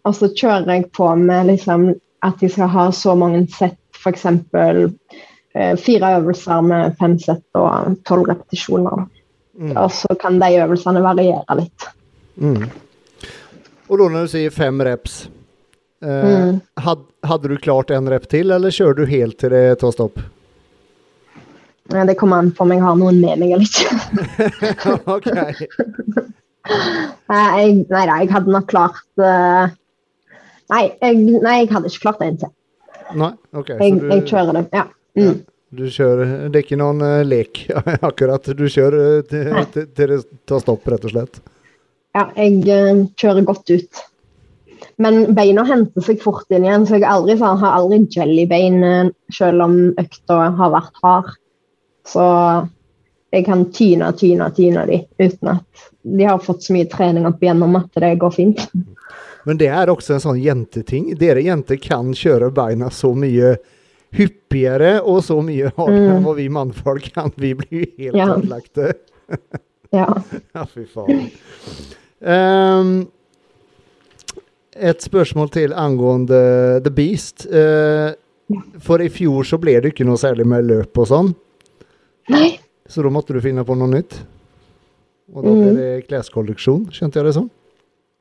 [0.06, 1.88] og så kjører jeg på med liksom
[2.22, 4.26] at jeg skal ha så mange sett, f.eks.
[4.54, 9.08] Uh, fire øvelser med fem sett og tolv repetisjoner.
[9.58, 9.74] Mm.
[9.74, 11.88] Og så kan de øvelsene variere litt.
[12.38, 12.68] Mm.
[13.88, 15.24] Og da når du sier fem reps,
[15.98, 16.60] Mm.
[16.78, 20.20] had, hadde du klart en rep til, eller kjører du helt til det tar stopp?
[21.94, 23.88] Eh, Det kommer an på om jeg har noen med meg eller ikke.
[25.16, 25.28] ok.
[26.68, 29.70] Jeg, nei da, jeg hadde nok klart uh,
[30.70, 32.52] nei, jeg, nei, jeg hadde ikke klart en til.
[33.16, 33.70] Nei, ok.
[33.72, 34.64] Jeg, så du, jeg kjører det.
[34.76, 34.84] Ja.
[35.18, 35.38] Mm.
[35.74, 37.62] du kjører Det er ikke noen uh, lek,
[38.10, 38.50] akkurat.
[38.54, 41.40] Du kjører uh, til, til, til det tar stopp, rett og slett.
[42.16, 44.04] ja, jeg eh, kjører godt ut.
[44.98, 49.10] Men beina henter seg fort inn igjen, så jeg aldri, sånn, har aldri jellybein eh,
[49.30, 51.28] selv om økta har vært hard.
[52.08, 52.24] Så
[53.30, 57.42] jeg kan tyne, tyne, tyne de uten at de har fått så mye trening opp
[57.44, 58.64] igjennom at det går fint.
[59.46, 61.12] Men det er også en sånn jenteting.
[61.20, 63.54] Dere jenter kan kjøre beina så mye
[64.16, 66.16] hyppigere og så mye hardere Mm.
[66.16, 67.30] enn hva vi mannfolk kan.
[67.36, 68.26] Vi blir jo helt Ja.
[68.34, 68.94] ødelagte.
[69.92, 70.08] Ja.
[70.54, 71.30] Ja, fy faen.
[72.24, 73.06] Ehm,
[74.78, 76.40] et spørsmål til angående
[76.84, 77.46] The Beast.
[77.46, 78.14] Eh,
[78.80, 81.34] for i fjor så ble det ikke noe særlig med løp og sånn,
[82.32, 82.56] Nei.
[82.88, 84.16] så da måtte du finne på noe nytt.
[85.34, 87.50] Og da ble det kleskolleksjon, skjønte jeg det sånn?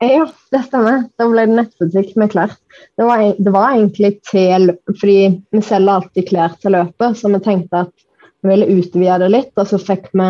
[0.04, 1.06] Ja, det stemmer.
[1.18, 2.52] Da ble det nettbutikk med klær.
[3.00, 5.16] Det var, det var egentlig til Fordi
[5.50, 7.94] vi selger alltid klær til løpet, så vi tenkte at
[8.44, 9.50] vi ville utvide det litt.
[9.58, 10.28] Og så fikk vi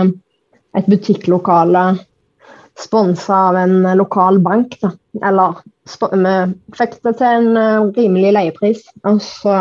[0.78, 1.84] et butikklokale
[2.78, 4.78] sponsa av en lokal bank.
[4.80, 4.94] Da.
[5.26, 6.34] Eller vi
[6.78, 8.82] fikk det til en eh, rimelig leiepris.
[9.08, 9.58] Og så,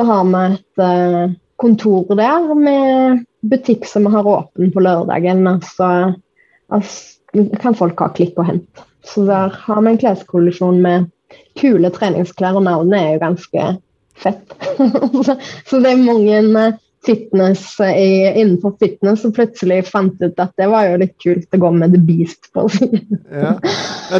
[0.00, 5.46] har vi et eh, kontor der med butikk som vi har åpen på lørdagen.
[5.46, 6.14] Altså,
[6.72, 8.84] altså kan folk ha klikk og hent.
[9.04, 11.10] Så der har vi en kleskollisjon med
[11.58, 13.66] kule treningsklær, og navnet er jo ganske
[14.16, 14.54] fett.
[15.26, 15.36] så,
[15.66, 20.52] så det er mange eh, fitness eh, i, innenfor fitness og plutselig fant ut at
[20.60, 22.66] det var jo litt kult å gå med The Beast på.
[23.34, 23.54] Ja.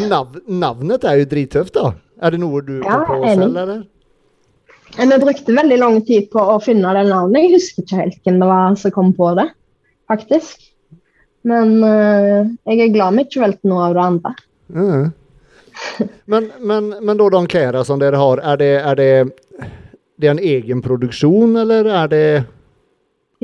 [0.09, 1.93] Nav navnet er jo drittøft, da.
[2.25, 3.83] Er det noe du Ja, på selv, eller?
[4.95, 7.45] Vi brukte veldig lang tid på å finne det navnet.
[7.45, 9.49] Jeg husker ikke helt hvem det var som kom på det,
[10.11, 10.63] faktisk.
[11.45, 14.35] Men uh, jeg er glad vi ikke valgte noe av det andre.
[14.75, 15.05] Mm.
[16.31, 19.11] Men, men, men da de klærne som dere har, er det, er det,
[20.23, 22.27] det er en egen produksjon, eller er det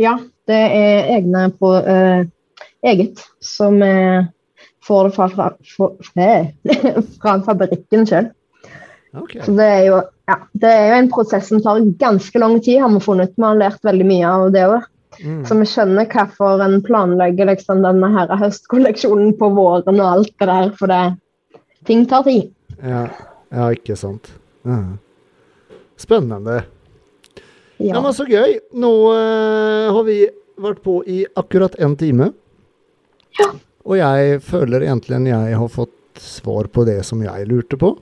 [0.01, 0.17] Ja,
[0.49, 2.23] det er egne på uh,
[2.87, 3.21] eget.
[3.45, 4.29] Som uh,
[4.87, 5.51] får det fra, fra,
[6.13, 6.29] fra,
[7.21, 8.31] fra fabrikken sjøl.
[9.13, 9.43] okay.
[9.45, 9.99] Så det er, jo,
[10.31, 13.37] ja, det er jo en prosess som tar ganske lang tid, har vi funnet.
[13.37, 14.89] Vi har lært veldig mye av det òg.
[15.21, 15.45] mm.
[15.49, 20.49] Så vi skjønner hvorfor en planlegger liksom, denne her høstkolleksjonen på våren og alt det
[20.55, 20.73] der.
[20.81, 21.05] For det,
[21.89, 22.51] ting tar tid.
[22.81, 23.07] ja,
[23.51, 24.33] ja, ikke sant.
[24.65, 24.81] Ja.
[26.01, 26.63] Spennende.
[27.81, 28.01] Ja.
[28.01, 28.59] Men Så gøy.
[28.77, 30.21] Nå uh, har vi
[30.61, 32.33] vært på i akkurat en time.
[33.41, 33.49] Ja.
[33.89, 37.95] Og jeg føler egentlig jeg har fått svar på det som jeg lurte på.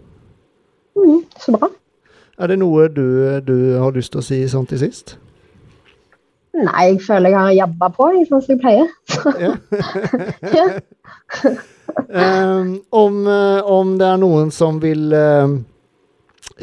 [0.98, 1.70] Mm, så bra.
[2.38, 3.06] Er det noe du,
[3.46, 5.16] du har lyst til å si sånn til sist?
[6.58, 8.88] Nei, jeg føler jeg har jabba på, sånn som jeg pleier.
[12.14, 15.54] Ehm, om, eh, om det er noen som vil eh,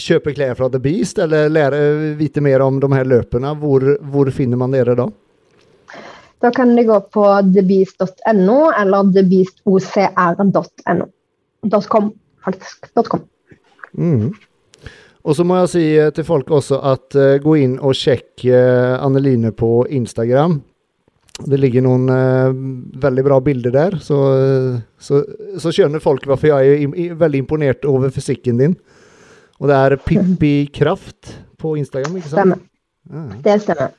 [0.01, 1.79] kjøpe klær fra The Beast, eller lære
[2.19, 5.07] vite mer om de her løpene, hvor, hvor finner man dere da?
[6.43, 7.23] Da kan de gå på
[7.53, 11.07] thebeast.no eller thebeastocr.no.
[11.89, 12.11] .com,
[12.45, 12.91] faktisk.
[13.07, 13.23] .com.
[13.97, 14.33] Mm.
[15.25, 18.45] Og så må jeg si eh, til folk også at uh, gå inn og sjekk
[18.45, 20.59] uh, Anneline på Instagram.
[21.43, 22.53] Det ligger noen uh,
[23.01, 25.19] veldig bra bilder der, så, eh, så,
[25.59, 28.77] så skjønner folk hvorfor jeg er im veldig imponert over fysikken din.
[29.61, 32.41] Og det er Pippi Kraft på Instagram, ikke sant?
[32.41, 32.65] Stemmer.
[33.11, 33.27] Ja.
[33.45, 33.93] Det stemmer.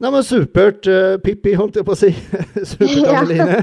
[0.00, 2.08] Nei, men supert, uh, Pippi, holdt jeg på å si.
[2.70, 3.18] supert, Ja.
[3.20, 3.58] Anneline.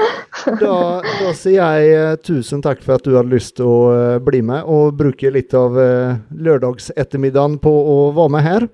[0.62, 0.74] da,
[1.04, 4.42] da sier jeg uh, tusen takk for at du hadde lyst til å uh, bli
[4.46, 8.68] med og bruke litt av lørdagsettermiddagen på å være med her.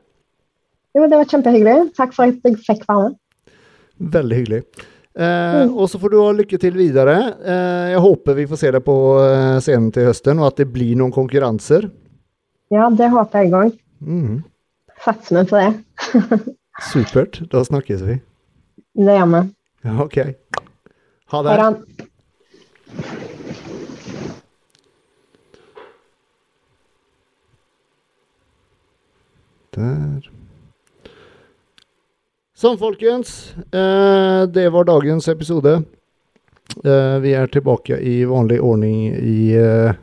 [0.97, 1.91] Jo, det var kjempehyggelig.
[1.99, 3.21] Takk for at jeg fikk være med.
[4.17, 4.63] Veldig hyggelig.
[5.17, 5.71] Eh, Mm.
[5.81, 7.15] Og så får du ha lykke til videre.
[7.41, 10.67] Eh, jeg håper vi får se deg på eh, scenen til høsten, og at det
[10.75, 11.89] blir noen konkurranser.
[12.71, 13.79] Ja, det håper jeg òg.
[14.05, 14.43] Mhm.
[15.05, 15.73] Satser vi på det.
[16.93, 17.41] Supert.
[17.53, 18.19] Da snakkes vi.
[18.97, 19.43] Det gjør vi.
[19.87, 20.17] Ja, OK.
[21.33, 21.57] Ha Ha det.
[21.57, 22.07] det.
[29.73, 30.31] Der.
[32.57, 33.53] Sånn, folkens.
[33.69, 35.75] Eh, det var dagens episode.
[36.81, 39.99] Eh, vi er tilbake i vanlig ordning i eh,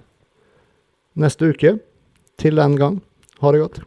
[1.18, 1.80] neste uke.
[2.38, 2.99] Til den gang.
[3.41, 3.82] Ha det godt.